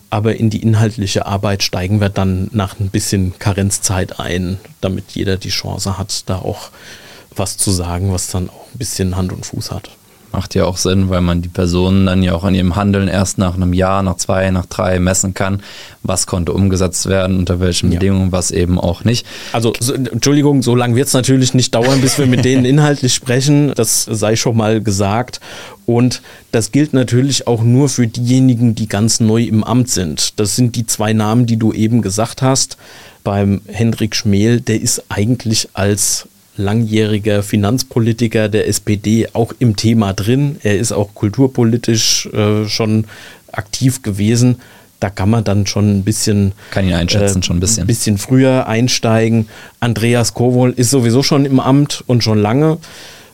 Aber 0.10 0.36
in 0.36 0.50
die 0.50 0.62
inhaltliche 0.62 1.26
Arbeit 1.26 1.62
steigen 1.62 2.02
wir 2.02 2.10
dann 2.10 2.50
nach 2.52 2.80
ein 2.80 2.90
bisschen 2.90 3.38
Karenzzeit 3.38 4.20
ein, 4.20 4.58
damit 4.82 5.12
jeder 5.12 5.38
die 5.38 5.50
Chance 5.50 5.98
hat, 5.98 6.30
da 6.30 6.38
auch 6.38 6.70
was 7.36 7.58
zu 7.58 7.72
sagen, 7.72 8.12
was 8.12 8.28
dann 8.28 8.50
auch 8.50 8.66
ein 8.74 8.78
bisschen 8.78 9.16
Hand 9.16 9.32
und 9.32 9.46
Fuß 9.46 9.72
hat. 9.72 9.92
Macht 10.32 10.54
ja 10.54 10.66
auch 10.66 10.78
Sinn, 10.78 11.10
weil 11.10 11.22
man 11.22 11.42
die 11.42 11.50
Personen 11.50 12.06
dann 12.06 12.22
ja 12.22 12.34
auch 12.36 12.44
an 12.44 12.54
ihrem 12.54 12.76
Handeln 12.76 13.08
erst 13.08 13.38
nach 13.40 13.56
einem 13.56 13.74
Jahr, 13.74 14.04
nach 14.04 14.18
zwei, 14.18 14.52
nach 14.52 14.68
drei 14.68 15.00
messen 15.00 15.34
kann, 15.34 15.62
was 16.04 16.28
konnte 16.28 16.54
umgesetzt 16.54 17.08
werden, 17.08 17.38
unter 17.38 17.60
welchen 17.60 17.92
ja. 17.92 18.00
Bedingungen, 18.00 18.32
was 18.32 18.52
eben 18.52 18.80
auch 18.80 19.04
nicht. 19.04 19.26
Also, 19.54 19.74
so, 19.80 19.94
Entschuldigung, 19.94 20.62
so 20.62 20.76
lange 20.76 20.96
wird 20.96 21.08
es 21.08 21.14
natürlich 21.14 21.54
nicht 21.54 21.74
dauern, 21.74 22.02
bis 22.02 22.18
wir 22.18 22.28
mit 22.28 22.46
denen 22.46 22.66
inhaltlich 22.80 23.14
sprechen. 23.14 23.74
Das 23.76 24.04
sei 24.04 24.36
schon 24.36 24.56
mal 24.56 24.82
gesagt. 24.82 25.40
Und 25.90 26.22
das 26.52 26.72
gilt 26.72 26.94
natürlich 26.94 27.48
auch 27.48 27.64
nur 27.64 27.90
für 27.90 28.06
diejenigen, 28.06 28.76
die 28.76 28.88
ganz 28.88 29.20
neu 29.20 29.42
im 29.42 29.64
Amt 29.64 29.90
sind. 29.90 30.40
Das 30.40 30.56
sind 30.56 30.76
die 30.76 30.86
zwei 30.86 31.14
Namen, 31.14 31.48
die 31.48 31.58
du 31.58 31.74
eben 31.74 32.04
gesagt 32.04 32.44
hast. 32.44 32.78
Beim 33.24 33.62
Hendrik 33.66 34.16
Schmel, 34.16 34.62
der 34.62 34.80
ist 34.80 35.06
eigentlich 35.10 35.70
als 35.74 36.29
langjähriger 36.60 37.42
Finanzpolitiker 37.42 38.50
der 38.50 38.68
SPD 38.68 39.28
auch 39.34 39.54
im 39.60 39.76
Thema 39.76 40.14
drin. 40.14 40.58
Er 40.62 40.78
ist 40.78 40.92
auch 40.92 41.16
kulturpolitisch 41.16 42.28
äh, 42.28 42.68
schon 42.68 43.06
aktiv 43.52 44.02
gewesen. 44.02 44.58
Da 45.00 45.10
kann 45.10 45.30
man 45.30 45.44
dann 45.46 45.66
schon 45.66 46.00
ein 46.00 46.04
bisschen. 46.04 46.52
Kann 46.72 46.86
ihn 46.86 46.94
einschätzen, 46.94 47.40
äh, 47.40 47.44
schon 47.44 47.58
ein 47.58 47.60
bisschen. 47.62 47.84
Ein 47.84 47.88
bisschen 47.88 48.18
früher 48.18 48.68
einsteigen. 48.68 49.48
Andreas 49.80 50.34
Kowol 50.34 50.72
ist 50.76 50.90
sowieso 50.90 51.24
schon 51.24 51.46
im 51.46 51.60
Amt 51.60 52.04
und 52.06 52.24
schon 52.24 52.38
lange. 52.38 52.78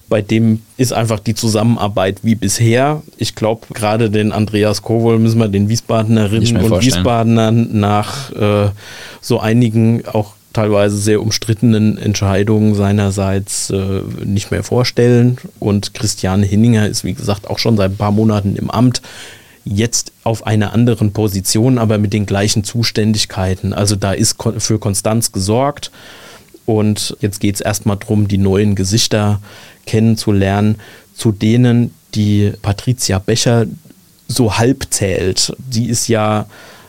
Bei 0.07 0.21
dem 0.21 0.61
ist 0.77 0.93
einfach 0.93 1.19
die 1.19 1.33
Zusammenarbeit 1.33 2.19
wie 2.21 2.35
bisher. 2.35 3.01
Ich 3.17 3.33
glaube, 3.33 3.65
gerade 3.73 4.11
den 4.11 4.31
Andreas 4.31 4.83
Kowol 4.83 5.17
müssen 5.17 5.39
wir 5.39 5.47
den 5.47 5.67
Wiesbadenerinnen 5.67 6.57
und 6.57 6.81
Wiesbadenern 6.81 7.79
nach 7.79 8.31
äh, 8.31 8.69
so 9.21 9.39
einigen 9.39 10.05
auch 10.05 10.35
teilweise 10.55 10.97
sehr 10.97 11.21
umstrittenen 11.21 11.97
Entscheidungen 11.97 12.75
seinerseits 12.75 13.69
äh, 13.69 14.01
nicht 14.23 14.51
mehr 14.51 14.63
vorstellen. 14.63 15.37
Und 15.59 15.93
Christiane 15.93 16.45
Hinninger 16.45 16.87
ist, 16.87 17.03
wie 17.03 17.13
gesagt, 17.13 17.47
auch 17.47 17.59
schon 17.59 17.75
seit 17.75 17.91
ein 17.91 17.97
paar 17.97 18.11
Monaten 18.11 18.55
im 18.55 18.71
Amt. 18.71 19.01
Jetzt 19.65 20.13
auf 20.23 20.47
einer 20.47 20.73
anderen 20.73 21.11
Position, 21.11 21.77
aber 21.77 21.97
mit 21.97 22.13
den 22.13 22.25
gleichen 22.25 22.63
Zuständigkeiten. 22.63 23.73
Also 23.73 23.95
da 23.95 24.13
ist 24.13 24.37
für 24.59 24.79
Konstanz 24.79 25.31
gesorgt. 25.31 25.91
Und 26.65 27.17
jetzt 27.19 27.39
geht 27.41 27.55
es 27.55 27.61
erstmal 27.61 27.97
darum, 27.97 28.27
die 28.27 28.37
neuen 28.37 28.75
Gesichter 28.75 29.41
kennenzulernen, 29.85 30.77
zu 31.13 31.31
denen 31.31 31.93
die 32.15 32.53
Patricia 32.61 33.19
Becher 33.19 33.65
so 34.27 34.57
halb 34.57 34.87
zählt. 34.89 35.53
Sie 35.69 35.85
ist 35.85 36.07
ja 36.07 36.45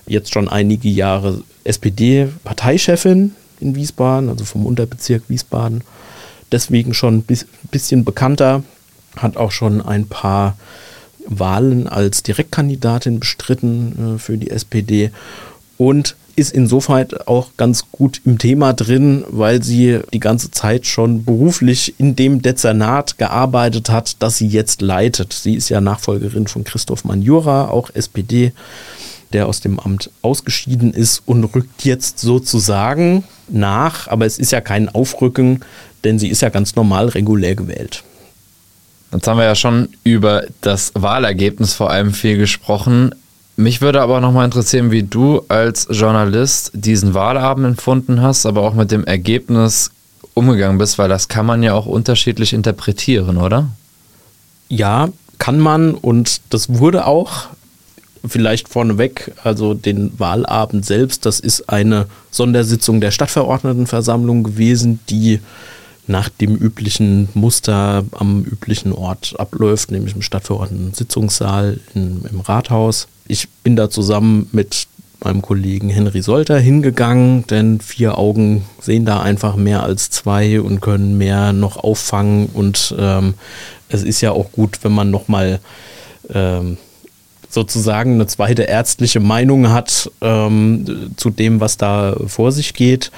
jetzt 0.07 0.33
schon 0.33 0.49
einige 0.49 0.89
Jahre 0.89 1.43
SPD-Parteichefin 1.65 3.33
in 3.61 3.75
Wiesbaden, 3.75 4.29
also 4.29 4.45
vom 4.45 4.67
Unterbezirk 4.67 5.25
Wiesbaden. 5.29 5.83
Deswegen 6.53 6.95
schon 6.95 7.19
ein 7.19 7.47
bisschen 7.71 8.05
bekannter, 8.05 8.63
hat 9.17 9.37
auch 9.37 9.51
schon 9.51 9.81
ein 9.81 10.07
paar 10.07 10.57
Wahlen 11.27 11.89
als 11.89 12.23
Direktkandidatin 12.23 13.21
bestritten 13.21 14.17
äh, 14.17 14.19
für 14.19 14.39
die 14.39 14.51
SPD 14.51 15.11
und 15.77 16.17
ist 16.37 16.53
insofern 16.53 17.09
auch 17.25 17.49
ganz 17.57 17.87
gut 17.91 18.21
im 18.27 18.37
Thema 18.39 18.75
drin, 18.75 19.25
weil 19.29 19.63
sie 19.63 20.01
die 20.13 20.21
ganze 20.21 20.51
Zeit 20.51 20.87
schon 20.87 21.25
beruflich 21.25 21.95
in 21.99 22.15
dem 22.15 22.43
Dezernat 22.43 23.17
gearbeitet 23.17 23.89
hat, 23.89 24.17
das 24.23 24.37
sie 24.37 24.47
jetzt 24.47 24.83
leitet. 24.83 25.33
Sie 25.33 25.55
ist 25.55 25.71
ja 25.71 25.81
Nachfolgerin 25.81 26.47
von 26.47 26.63
Christoph 26.63 27.05
Manjura, 27.05 27.69
auch 27.69 27.89
SPD, 27.95 28.53
der 29.37 29.47
aus 29.49 29.61
dem 29.61 29.79
Amt 29.79 30.11
ausgeschieden 30.23 30.95
ist 30.95 31.23
und 31.27 31.45
rückt 31.45 31.85
jetzt 31.85 32.21
sozusagen 32.21 33.23
nach, 33.49 34.09
aber 34.09 34.25
es 34.25 34.39
ist 34.39 34.51
ja 34.51 34.63
kein 34.63 34.89
Aufrücken, 34.89 35.61
denn 36.05 36.19
sie 36.19 36.29
ist 36.29 36.41
ja 36.41 36.49
ganz 36.49 36.75
normal 36.75 37.09
regulär 37.09 37.55
gewählt. 37.55 38.03
Jetzt 39.13 39.29
haben 39.29 39.37
wir 39.37 39.45
ja 39.45 39.55
schon 39.55 39.91
über 40.05 40.45
das 40.63 40.93
Wahlergebnis 40.95 41.75
vor 41.75 41.91
allem 41.91 42.15
viel 42.15 42.39
gesprochen. 42.39 43.15
Mich 43.57 43.83
würde 43.83 44.01
aber 44.01 44.23
noch 44.23 44.33
mal 44.33 44.47
interessieren, 44.47 44.91
wie 44.91 45.03
du 45.03 45.43
als 45.49 45.87
Journalist 45.91 46.71
diesen 46.73 47.13
Wahlabend 47.13 47.67
empfunden 47.67 48.23
hast, 48.23 48.47
aber 48.47 48.63
auch 48.63 48.73
mit 48.73 48.91
dem 48.91 49.05
Ergebnis 49.05 49.91
umgegangen 50.33 50.79
bist, 50.79 50.97
weil 50.97 51.11
das 51.11 51.29
kann 51.29 51.45
man 51.45 51.63
ja 51.63 51.75
auch 51.75 51.85
unterschiedlich 51.85 52.55
interpretieren, 52.55 53.37
oder? 53.37 53.69
Ja, 54.71 55.11
kann 55.37 55.61
man 55.61 55.93
und 55.93 56.41
das 56.49 56.79
wurde 56.79 57.07
auch 57.07 57.49
vielleicht 58.25 58.69
vorneweg, 58.69 59.33
also 59.43 59.75
den 59.75 60.19
Wahlabend 60.19 60.85
selbst, 60.85 61.27
das 61.27 61.41
ist 61.41 61.69
eine 61.69 62.07
Sondersitzung 62.31 63.01
der 63.01 63.11
Stadtverordnetenversammlung 63.11 64.45
gewesen, 64.45 65.01
die 65.09 65.41
nach 66.07 66.29
dem 66.29 66.55
üblichen 66.55 67.29
Muster 67.35 68.05
am 68.13 68.45
üblichen 68.45 68.93
Ort 68.93 69.35
abläuft, 69.39 69.91
nämlich 69.91 70.15
im 70.15 70.23
Stadtverordneten-Sitzungssaal 70.23 71.81
im 71.95 72.41
Rathaus. 72.45 73.09
Ich 73.27 73.49
bin 73.65 73.75
da 73.75 73.91
zusammen 73.91 74.49
mit 74.53 74.87
meinem 75.25 75.43
Kollegen 75.43 75.89
Henry 75.89 76.23
Solter 76.23 76.59
hingegangen, 76.59 77.47
denn 77.49 77.81
vier 77.81 78.19
Augen 78.19 78.65
sehen 78.81 79.05
da 79.05 79.21
einfach 79.21 79.57
mehr 79.57 79.83
als 79.83 80.11
zwei 80.11 80.61
und 80.61 80.81
können 80.81 81.19
mehr 81.19 81.53
noch 81.53 81.77
auffangen. 81.77 82.47
Und 82.53 82.95
ähm, 82.99 83.35
es 83.89 84.03
ist 84.03 84.21
ja 84.21 84.33
auch 84.33 84.53
gut, 84.53 84.79
wenn 84.83 84.93
man 84.93 85.11
nochmal 85.11 85.61
ähm, 86.33 86.77
sozusagen 87.57 88.15
eine 88.15 88.27
zweite 88.27 88.65
ärztliche 88.65 89.19
Meinung 89.19 89.71
hat 89.71 90.11
ähm, 90.21 91.11
zu 91.17 91.31
dem, 91.31 91.59
was 91.59 91.79
da 91.79 92.15
vor 92.27 92.53
sich 92.53 92.75
geht. 92.75 93.11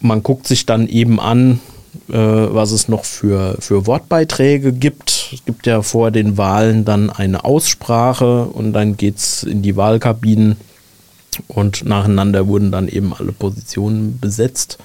Man 0.00 0.24
guckt 0.24 0.48
sich 0.48 0.66
dann 0.66 0.88
eben 0.88 1.20
an, 1.20 1.60
äh, 2.08 2.14
was 2.16 2.72
es 2.72 2.88
noch 2.88 3.04
für, 3.04 3.56
für 3.60 3.86
Wortbeiträge 3.86 4.72
gibt. 4.72 5.30
Es 5.32 5.44
gibt 5.44 5.68
ja 5.68 5.80
vor 5.82 6.10
den 6.10 6.38
Wahlen 6.38 6.84
dann 6.84 7.08
eine 7.08 7.44
Aussprache 7.44 8.46
und 8.46 8.72
dann 8.72 8.96
geht 8.96 9.18
es 9.18 9.44
in 9.44 9.62
die 9.62 9.76
Wahlkabinen 9.76 10.56
und 11.46 11.84
nacheinander 11.84 12.48
wurden 12.48 12.72
dann 12.72 12.88
eben 12.88 13.14
alle 13.14 13.30
Positionen 13.30 14.18
besetzt. 14.18 14.78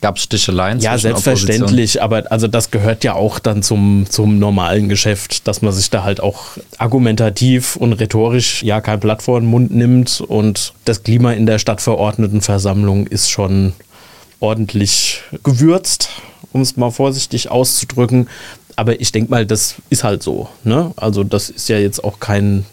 Gab 0.00 0.16
es 0.16 0.22
Sticheleien? 0.22 0.78
Ja, 0.78 0.96
selbstverständlich, 0.96 2.00
aber 2.00 2.30
also 2.30 2.46
das 2.46 2.70
gehört 2.70 3.02
ja 3.02 3.14
auch 3.14 3.40
dann 3.40 3.64
zum, 3.64 4.06
zum 4.08 4.38
normalen 4.38 4.88
Geschäft, 4.88 5.48
dass 5.48 5.60
man 5.60 5.72
sich 5.72 5.90
da 5.90 6.04
halt 6.04 6.20
auch 6.20 6.44
argumentativ 6.78 7.74
und 7.74 7.94
rhetorisch 7.94 8.62
ja 8.62 8.80
kein 8.80 9.00
Blatt 9.00 9.22
vor 9.22 9.40
den 9.40 9.48
Mund 9.48 9.72
nimmt 9.72 10.20
und 10.20 10.72
das 10.84 11.02
Klima 11.02 11.32
in 11.32 11.46
der 11.46 11.58
Stadtverordnetenversammlung 11.58 13.08
ist 13.08 13.28
schon 13.28 13.72
ordentlich 14.38 15.22
gewürzt, 15.42 16.10
um 16.52 16.60
es 16.60 16.76
mal 16.76 16.90
vorsichtig 16.90 17.50
auszudrücken. 17.50 18.28
Aber 18.76 19.00
ich 19.00 19.10
denke 19.10 19.32
mal, 19.32 19.46
das 19.46 19.74
ist 19.90 20.04
halt 20.04 20.22
so. 20.22 20.48
Ne? 20.62 20.92
Also 20.94 21.24
das 21.24 21.50
ist 21.50 21.68
ja 21.68 21.78
jetzt 21.78 22.04
auch 22.04 22.20
kein, 22.20 22.64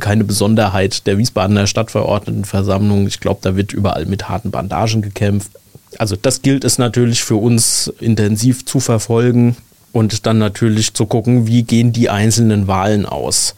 keine 0.00 0.24
Besonderheit 0.24 1.06
der 1.06 1.16
Wiesbadener 1.16 1.66
Stadtverordnetenversammlung. 1.66 3.06
Ich 3.06 3.20
glaube, 3.20 3.40
da 3.42 3.56
wird 3.56 3.72
überall 3.72 4.04
mit 4.04 4.28
harten 4.28 4.50
Bandagen 4.50 5.00
gekämpft. 5.00 5.50
Also 6.00 6.16
das 6.16 6.42
gilt 6.42 6.64
es 6.64 6.78
natürlich 6.78 7.24
für 7.24 7.36
uns 7.36 7.92
intensiv 8.00 8.64
zu 8.64 8.80
verfolgen 8.80 9.56
und 9.92 10.26
dann 10.26 10.38
natürlich 10.38 10.94
zu 10.94 11.06
gucken, 11.06 11.46
wie 11.46 11.62
gehen 11.62 11.92
die 11.92 12.10
einzelnen 12.10 12.66
Wahlen 12.66 13.06
aus. 13.06 13.54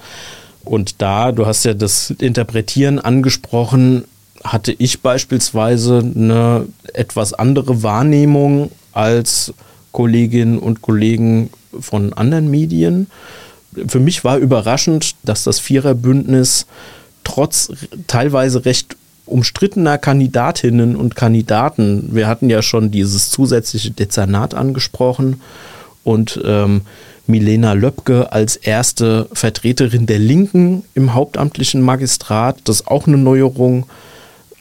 Und 0.64 1.00
da, 1.00 1.32
du 1.32 1.46
hast 1.46 1.64
ja 1.64 1.74
das 1.74 2.10
Interpretieren 2.10 2.98
angesprochen, 2.98 4.04
hatte 4.44 4.72
ich 4.72 5.00
beispielsweise 5.00 5.98
eine 5.98 6.66
etwas 6.92 7.32
andere 7.32 7.82
Wahrnehmung 7.82 8.70
als 8.92 9.54
Kolleginnen 9.92 10.58
und 10.58 10.82
Kollegen 10.82 11.50
von 11.80 12.12
anderen 12.12 12.50
Medien. 12.50 13.06
Für 13.88 14.00
mich 14.00 14.24
war 14.24 14.38
überraschend, 14.38 15.14
dass 15.22 15.44
das 15.44 15.58
Viererbündnis 15.58 16.66
trotz 17.24 17.70
teilweise 18.06 18.64
recht 18.64 18.96
umstrittener 19.26 19.98
Kandidatinnen 19.98 20.96
und 20.96 21.16
Kandidaten, 21.16 22.08
wir 22.12 22.28
hatten 22.28 22.48
ja 22.48 22.62
schon 22.62 22.90
dieses 22.90 23.30
zusätzliche 23.30 23.90
Dezernat 23.90 24.54
angesprochen 24.54 25.40
und 26.04 26.40
ähm, 26.44 26.82
Milena 27.26 27.72
Löbke 27.72 28.32
als 28.32 28.56
erste 28.56 29.28
Vertreterin 29.32 30.06
der 30.06 30.20
Linken 30.20 30.84
im 30.94 31.12
hauptamtlichen 31.12 31.80
Magistrat, 31.80 32.60
das 32.64 32.80
ist 32.80 32.88
auch 32.88 33.06
eine 33.06 33.18
Neuerung. 33.18 33.86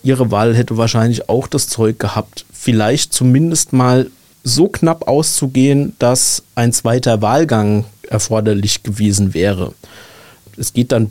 Ihre 0.02 0.32
Wahl 0.32 0.56
hätte 0.56 0.78
wahrscheinlich 0.78 1.30
auch 1.30 1.48
das 1.48 1.68
Zeug 1.68 2.00
gehabt, 2.00 2.46
vielleicht 2.52 3.14
zumindest 3.14 3.72
mal 3.72 4.10
so 4.44 4.68
knapp 4.68 5.08
auszugehen, 5.08 5.96
dass 6.00 6.44
ein 6.56 6.74
zweiter 6.74 7.22
Wahlgang 7.22 7.86
erforderlich 8.10 8.84
gewesen 8.84 9.34
wäre. 9.34 9.74
Es 10.58 10.74
geht 10.74 10.92
dann 10.92 11.10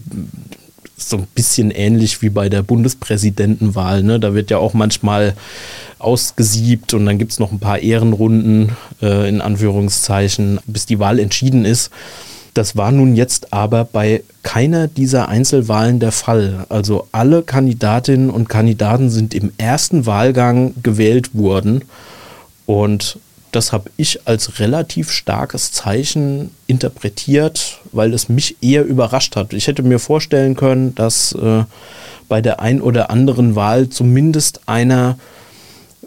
so 1.10 1.18
ein 1.18 1.26
bisschen 1.34 1.70
ähnlich 1.70 2.22
wie 2.22 2.30
bei 2.30 2.48
der 2.48 2.62
Bundespräsidentenwahl. 2.62 4.02
Ne? 4.02 4.20
Da 4.20 4.34
wird 4.34 4.50
ja 4.50 4.58
auch 4.58 4.74
manchmal 4.74 5.34
ausgesiebt 5.98 6.94
und 6.94 7.06
dann 7.06 7.18
gibt 7.18 7.32
es 7.32 7.38
noch 7.38 7.52
ein 7.52 7.60
paar 7.60 7.78
Ehrenrunden 7.78 8.76
äh, 9.02 9.28
in 9.28 9.40
Anführungszeichen, 9.40 10.60
bis 10.66 10.86
die 10.86 10.98
Wahl 10.98 11.18
entschieden 11.18 11.64
ist. 11.64 11.90
Das 12.54 12.76
war 12.76 12.92
nun 12.92 13.16
jetzt 13.16 13.52
aber 13.52 13.84
bei 13.84 14.22
keiner 14.44 14.86
dieser 14.86 15.28
Einzelwahlen 15.28 15.98
der 15.98 16.12
Fall. 16.12 16.66
Also 16.68 17.08
alle 17.10 17.42
Kandidatinnen 17.42 18.30
und 18.30 18.48
Kandidaten 18.48 19.10
sind 19.10 19.34
im 19.34 19.52
ersten 19.58 20.06
Wahlgang 20.06 20.74
gewählt 20.82 21.34
worden. 21.34 21.82
Und 22.66 23.18
das 23.54 23.72
habe 23.72 23.90
ich 23.96 24.26
als 24.26 24.58
relativ 24.58 25.10
starkes 25.10 25.72
Zeichen 25.72 26.50
interpretiert, 26.66 27.78
weil 27.92 28.12
es 28.12 28.28
mich 28.28 28.56
eher 28.60 28.84
überrascht 28.84 29.36
hat. 29.36 29.52
Ich 29.52 29.66
hätte 29.66 29.82
mir 29.82 29.98
vorstellen 29.98 30.56
können, 30.56 30.94
dass 30.94 31.32
äh, 31.32 31.64
bei 32.28 32.40
der 32.40 32.60
ein 32.60 32.80
oder 32.80 33.10
anderen 33.10 33.54
Wahl 33.54 33.88
zumindest 33.88 34.62
einer 34.66 35.18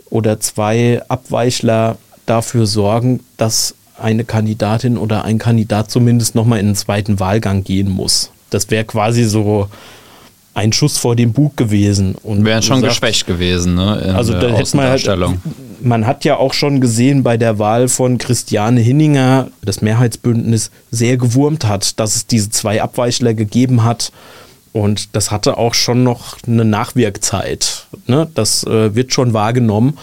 oder 0.09 0.39
zwei 0.39 1.01
Abweichler 1.07 1.97
dafür 2.25 2.65
sorgen, 2.65 3.21
dass 3.37 3.75
eine 3.97 4.25
Kandidatin 4.25 4.97
oder 4.97 5.23
ein 5.23 5.37
Kandidat 5.37 5.89
zumindest 5.89 6.35
nochmal 6.35 6.59
in 6.59 6.67
den 6.67 6.75
zweiten 6.75 7.19
Wahlgang 7.19 7.63
gehen 7.63 7.89
muss. 7.89 8.31
Das 8.49 8.69
wäre 8.69 8.85
quasi 8.85 9.23
so 9.23 9.69
ein 10.57 10.73
Schuss 10.73 10.97
vor 10.97 11.15
dem 11.15 11.33
Bug 11.33 11.55
gewesen. 11.55 12.15
Wäre 12.23 12.63
schon 12.63 12.81
sagt, 12.81 12.93
geschwächt 12.93 13.27
gewesen, 13.27 13.75
ne? 13.75 14.13
also 14.15 14.33
da 14.33 14.49
hätte 14.49 14.75
man 14.75 14.87
halt, 14.87 15.07
man 15.81 16.07
hat 16.07 16.25
ja 16.25 16.37
auch 16.37 16.53
schon 16.53 16.81
gesehen 16.81 17.21
bei 17.21 17.37
der 17.37 17.59
Wahl 17.59 17.87
von 17.87 18.17
Christiane 18.17 18.81
Hinninger, 18.81 19.49
das 19.61 19.81
Mehrheitsbündnis 19.81 20.71
sehr 20.89 21.17
gewurmt 21.17 21.67
hat, 21.67 21.99
dass 21.99 22.15
es 22.15 22.25
diese 22.25 22.49
zwei 22.49 22.81
Abweichler 22.81 23.35
gegeben 23.35 23.83
hat. 23.83 24.11
Und 24.73 25.15
das 25.15 25.29
hatte 25.29 25.57
auch 25.57 25.75
schon 25.75 26.03
noch 26.03 26.37
eine 26.47 26.65
Nachwirkzeit. 26.65 27.85
Ne? 28.07 28.27
Das 28.33 28.63
äh, 28.63 28.95
wird 28.95 29.13
schon 29.13 29.33
wahrgenommen. 29.33 29.99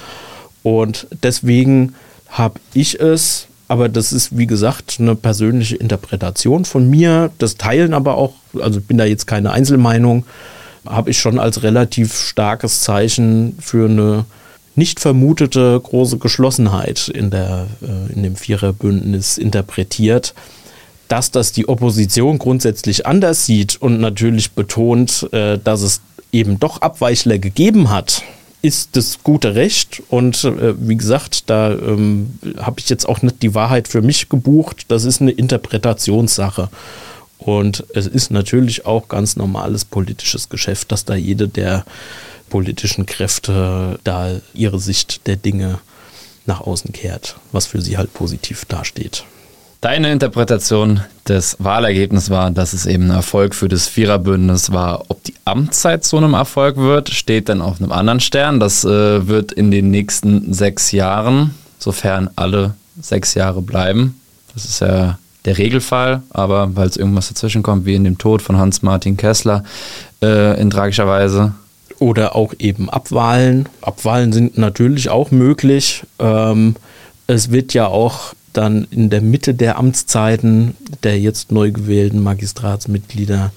Und 0.62 1.08
deswegen 1.24 1.94
habe 2.28 2.60
ich 2.74 3.00
es 3.00 3.48
aber 3.74 3.88
das 3.88 4.12
ist, 4.12 4.38
wie 4.38 4.46
gesagt, 4.46 4.98
eine 5.00 5.16
persönliche 5.16 5.74
Interpretation 5.74 6.64
von 6.64 6.88
mir. 6.88 7.32
Das 7.38 7.56
teilen 7.56 7.92
aber 7.92 8.16
auch, 8.16 8.34
also 8.60 8.80
bin 8.80 8.98
da 8.98 9.04
jetzt 9.04 9.26
keine 9.26 9.50
Einzelmeinung, 9.50 10.24
habe 10.86 11.10
ich 11.10 11.18
schon 11.18 11.40
als 11.40 11.64
relativ 11.64 12.14
starkes 12.14 12.82
Zeichen 12.82 13.58
für 13.58 13.88
eine 13.88 14.26
nicht 14.76 15.00
vermutete 15.00 15.80
große 15.82 16.18
Geschlossenheit 16.18 17.08
in, 17.08 17.30
der, 17.30 17.66
äh, 17.82 18.12
in 18.12 18.22
dem 18.22 18.36
Viererbündnis 18.36 19.38
interpretiert. 19.38 20.34
Dass 21.08 21.32
das 21.32 21.50
die 21.50 21.68
Opposition 21.68 22.38
grundsätzlich 22.38 23.06
anders 23.06 23.44
sieht 23.44 23.74
und 23.82 24.00
natürlich 24.00 24.52
betont, 24.52 25.28
äh, 25.32 25.58
dass 25.58 25.82
es 25.82 26.00
eben 26.30 26.60
doch 26.60 26.80
Abweichler 26.80 27.38
gegeben 27.38 27.90
hat, 27.90 28.22
ist 28.64 28.96
das 28.96 29.18
gute 29.22 29.54
Recht 29.54 30.02
und 30.08 30.42
äh, 30.44 30.74
wie 30.78 30.96
gesagt, 30.96 31.50
da 31.50 31.72
ähm, 31.72 32.38
habe 32.56 32.80
ich 32.80 32.88
jetzt 32.88 33.06
auch 33.06 33.20
nicht 33.20 33.42
die 33.42 33.54
Wahrheit 33.54 33.88
für 33.88 34.00
mich 34.00 34.30
gebucht. 34.30 34.86
Das 34.88 35.04
ist 35.04 35.20
eine 35.20 35.32
Interpretationssache. 35.32 36.70
Und 37.36 37.84
es 37.94 38.06
ist 38.06 38.30
natürlich 38.30 38.86
auch 38.86 39.08
ganz 39.08 39.36
normales 39.36 39.84
politisches 39.84 40.48
Geschäft, 40.48 40.92
dass 40.92 41.04
da 41.04 41.14
jede 41.14 41.46
der 41.46 41.84
politischen 42.48 43.04
Kräfte 43.04 43.98
da 44.02 44.30
ihre 44.54 44.80
Sicht 44.80 45.26
der 45.26 45.36
Dinge 45.36 45.80
nach 46.46 46.62
außen 46.62 46.92
kehrt, 46.92 47.36
was 47.52 47.66
für 47.66 47.82
sie 47.82 47.98
halt 47.98 48.14
positiv 48.14 48.64
dasteht. 48.64 49.24
Deine 49.84 50.10
Interpretation 50.10 51.02
des 51.28 51.58
Wahlergebnisses 51.58 52.30
war, 52.30 52.50
dass 52.50 52.72
es 52.72 52.86
eben 52.86 53.10
ein 53.10 53.16
Erfolg 53.16 53.54
für 53.54 53.68
das 53.68 53.86
Viererbündnis 53.86 54.72
war. 54.72 55.04
Ob 55.08 55.22
die 55.24 55.34
Amtszeit 55.44 56.04
zu 56.04 56.16
einem 56.16 56.32
Erfolg 56.32 56.78
wird, 56.78 57.10
steht 57.10 57.50
dann 57.50 57.60
auf 57.60 57.82
einem 57.82 57.92
anderen 57.92 58.20
Stern. 58.20 58.60
Das 58.60 58.86
äh, 58.86 59.28
wird 59.28 59.52
in 59.52 59.70
den 59.70 59.90
nächsten 59.90 60.54
sechs 60.54 60.90
Jahren, 60.92 61.54
sofern 61.78 62.30
alle 62.34 62.72
sechs 62.98 63.34
Jahre 63.34 63.60
bleiben. 63.60 64.18
Das 64.54 64.64
ist 64.64 64.80
ja 64.80 65.18
der 65.44 65.58
Regelfall, 65.58 66.22
aber 66.30 66.74
weil 66.74 66.88
es 66.88 66.96
irgendwas 66.96 67.28
dazwischen 67.28 67.62
kommt, 67.62 67.84
wie 67.84 67.94
in 67.94 68.04
dem 68.04 68.16
Tod 68.16 68.40
von 68.40 68.56
Hans-Martin 68.56 69.18
Kessler 69.18 69.64
äh, 70.22 70.58
in 70.58 70.70
tragischer 70.70 71.06
Weise. 71.06 71.52
Oder 71.98 72.34
auch 72.34 72.54
eben 72.58 72.88
Abwahlen. 72.88 73.68
Abwahlen 73.82 74.32
sind 74.32 74.56
natürlich 74.56 75.10
auch 75.10 75.30
möglich. 75.30 76.04
Ähm, 76.18 76.74
es 77.26 77.50
wird 77.50 77.74
ja 77.74 77.86
auch 77.86 78.32
dann 78.56 78.86
in 78.90 79.10
der 79.10 79.20
Mitte 79.20 79.54
der 79.54 79.78
Amtszeiten 79.78 80.74
der 81.02 81.20
jetzt 81.20 81.52
neu 81.52 81.70
gewählten 81.70 82.22
Magistratsmitglieder 82.22 83.52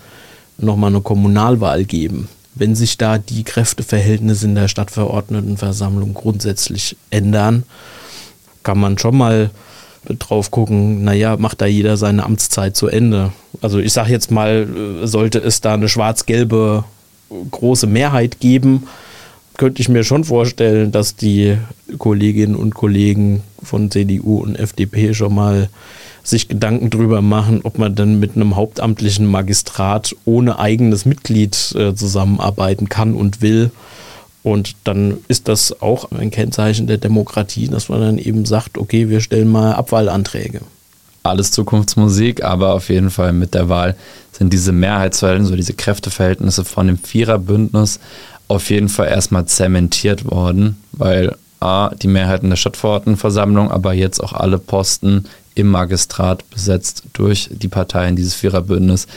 nochmal 0.57 0.91
eine 0.91 1.01
Kommunalwahl 1.01 1.85
geben. 1.85 2.27
Wenn 2.55 2.75
sich 2.75 2.97
da 2.97 3.17
die 3.17 3.43
Kräfteverhältnisse 3.43 4.45
in 4.45 4.55
der 4.55 4.67
Stadtverordnetenversammlung 4.67 6.13
grundsätzlich 6.13 6.97
ändern, 7.09 7.63
kann 8.63 8.79
man 8.79 8.97
schon 8.97 9.17
mal 9.17 9.51
drauf 10.19 10.51
gucken, 10.51 11.03
naja, 11.03 11.37
macht 11.37 11.61
da 11.61 11.65
jeder 11.65 11.97
seine 11.97 12.23
Amtszeit 12.23 12.75
zu 12.75 12.87
Ende. 12.87 13.31
Also 13.61 13.79
ich 13.79 13.93
sage 13.93 14.11
jetzt 14.11 14.31
mal, 14.31 14.67
sollte 15.03 15.39
es 15.39 15.61
da 15.61 15.73
eine 15.75 15.89
schwarz-gelbe 15.89 16.83
große 17.51 17.87
Mehrheit 17.87 18.39
geben, 18.39 18.87
könnte 19.57 19.81
ich 19.81 19.89
mir 19.89 20.03
schon 20.03 20.23
vorstellen, 20.23 20.91
dass 20.91 21.15
die 21.15 21.57
Kolleginnen 21.97 22.55
und 22.55 22.75
Kollegen 22.75 23.41
von 23.61 23.91
CDU 23.91 24.37
und 24.37 24.57
FDP 24.57 25.13
schon 25.13 25.33
mal 25.35 25.69
sich 26.23 26.47
Gedanken 26.47 26.89
drüber 26.89 27.21
machen, 27.21 27.61
ob 27.63 27.77
man 27.77 27.95
denn 27.95 28.19
mit 28.19 28.35
einem 28.35 28.55
hauptamtlichen 28.55 29.25
Magistrat 29.25 30.15
ohne 30.25 30.59
eigenes 30.59 31.05
Mitglied 31.05 31.73
äh, 31.75 31.95
zusammenarbeiten 31.95 32.89
kann 32.89 33.13
und 33.13 33.41
will. 33.41 33.71
Und 34.43 34.75
dann 34.83 35.17
ist 35.27 35.47
das 35.47 35.81
auch 35.81 36.11
ein 36.11 36.31
Kennzeichen 36.31 36.87
der 36.87 36.97
Demokratie, 36.97 37.67
dass 37.67 37.89
man 37.89 38.01
dann 38.01 38.17
eben 38.17 38.45
sagt, 38.45 38.77
okay, 38.77 39.09
wir 39.09 39.21
stellen 39.21 39.47
mal 39.47 39.73
Abwahlanträge. 39.73 40.61
Alles 41.23 41.51
Zukunftsmusik, 41.51 42.43
aber 42.43 42.73
auf 42.73 42.89
jeden 42.89 43.09
Fall 43.09 43.33
mit 43.33 43.53
der 43.53 43.67
Wahl 43.67 43.97
sind 44.31 44.53
diese 44.53 44.71
Mehrheitsverhältnisse, 44.71 45.55
diese 45.55 45.73
Kräfteverhältnisse 45.73 46.63
von 46.63 46.87
dem 46.87 46.97
Viererbündnis 46.97 47.99
auf 48.47 48.69
jeden 48.69 48.89
Fall 48.89 49.07
erstmal 49.07 49.45
zementiert 49.45 50.25
worden, 50.25 50.81
weil 50.91 51.35
A, 51.59 51.89
die 51.95 52.07
Mehrheit 52.07 52.43
in 52.43 52.49
der 52.49 52.57
Stadtverordnetenversammlung, 52.57 53.71
aber 53.71 53.93
jetzt 53.93 54.23
auch 54.23 54.33
alle 54.33 54.59
Posten 54.59 55.25
im 55.55 55.67
Magistrat 55.67 56.47
besetzt 56.49 57.03
durch 57.13 57.49
die 57.51 57.67
Parteien 57.67 58.15
dieses 58.15 58.35
Viererbündnis. 58.35 59.07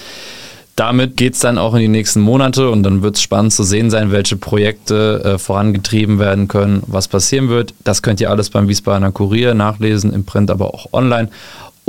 Damit 0.74 1.18
geht 1.18 1.34
es 1.34 1.40
dann 1.40 1.58
auch 1.58 1.74
in 1.74 1.80
die 1.80 1.88
nächsten 1.88 2.20
Monate 2.20 2.70
und 2.70 2.82
dann 2.82 3.02
wird 3.02 3.16
es 3.16 3.22
spannend 3.22 3.52
zu 3.52 3.64
sehen 3.64 3.90
sein, 3.90 4.12
welche 4.12 4.36
Projekte 4.36 5.22
äh, 5.22 5.38
vorangetrieben 5.38 6.18
werden 6.18 6.48
können, 6.48 6.82
was 6.86 7.06
passieren 7.08 7.50
wird. 7.50 7.74
Das 7.84 8.00
könnt 8.00 8.20
ihr 8.22 8.30
alles 8.30 8.48
beim 8.48 8.66
Wiesbadener 8.66 9.12
Kurier 9.12 9.52
nachlesen, 9.52 10.14
im 10.14 10.24
Print, 10.24 10.50
aber 10.50 10.72
auch 10.72 10.86
online 10.94 11.28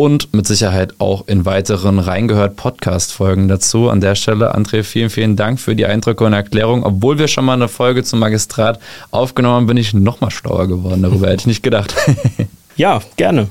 und 0.02 0.34
mit 0.34 0.48
Sicherheit 0.48 0.96
auch 0.98 1.28
in 1.28 1.46
weiteren 1.46 2.00
reingehört 2.00 2.56
Podcast-Folgen 2.56 3.48
dazu. 3.48 3.88
An 3.88 4.02
der 4.02 4.16
Stelle, 4.16 4.56
André, 4.56 4.82
vielen, 4.82 5.12
vielen 5.12 5.36
Dank 5.36 5.60
für 5.60 5.76
die 5.76 5.86
Eindrücke 5.86 6.24
und 6.24 6.34
Erklärung. 6.34 6.84
Obwohl 6.84 7.20
wir 7.20 7.28
schon 7.28 7.46
mal 7.46 7.54
eine 7.54 7.68
Folge 7.68 8.04
zum 8.04 8.18
Magistrat 8.18 8.80
aufgenommen 9.12 9.58
haben, 9.58 9.68
bin 9.68 9.78
ich 9.78 9.94
noch 9.94 10.20
mal 10.20 10.32
schlauer 10.32 10.68
geworden. 10.68 11.04
Darüber 11.04 11.28
hätte 11.28 11.42
ich 11.42 11.46
nicht 11.46 11.62
gedacht. 11.62 11.94
ja, 12.78 13.00
gerne. 13.16 13.48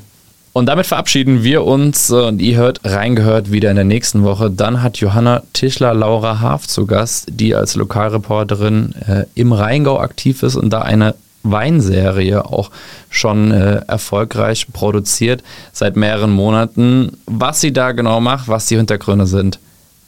Und 0.52 0.66
damit 0.66 0.86
verabschieden 0.86 1.44
wir 1.44 1.64
uns 1.64 2.10
und 2.10 2.42
ihr 2.42 2.56
hört 2.56 2.80
reingehört 2.82 3.52
wieder 3.52 3.70
in 3.70 3.76
der 3.76 3.84
nächsten 3.84 4.24
Woche. 4.24 4.50
Dann 4.50 4.82
hat 4.82 4.96
Johanna 4.96 5.44
Tischler 5.52 5.94
Laura 5.94 6.40
Haaf 6.40 6.66
zu 6.66 6.84
Gast, 6.84 7.28
die 7.30 7.54
als 7.54 7.76
Lokalreporterin 7.76 8.92
äh, 9.06 9.24
im 9.36 9.52
Rheingau 9.52 10.00
aktiv 10.00 10.42
ist 10.42 10.56
und 10.56 10.70
da 10.70 10.82
eine 10.82 11.14
Weinserie 11.42 12.44
auch 12.44 12.70
schon 13.08 13.50
äh, 13.50 13.82
erfolgreich 13.86 14.66
produziert 14.72 15.42
seit 15.72 15.96
mehreren 15.96 16.30
Monaten. 16.30 17.16
Was 17.26 17.60
sie 17.60 17.72
da 17.72 17.92
genau 17.92 18.20
macht, 18.20 18.48
was 18.48 18.66
die 18.66 18.76
Hintergründe 18.76 19.26
sind, 19.26 19.58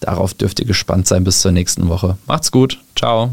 darauf 0.01 0.35
dürft 0.35 0.61
ihr 0.61 0.67
gespannt 0.67 1.07
sein 1.07 1.25
bis 1.25 1.41
zur 1.41 1.53
nächsten 1.53 1.89
Woche. 1.89 2.17
Macht's 2.27 2.53
gut. 2.53 2.79
Ciao. 2.97 3.33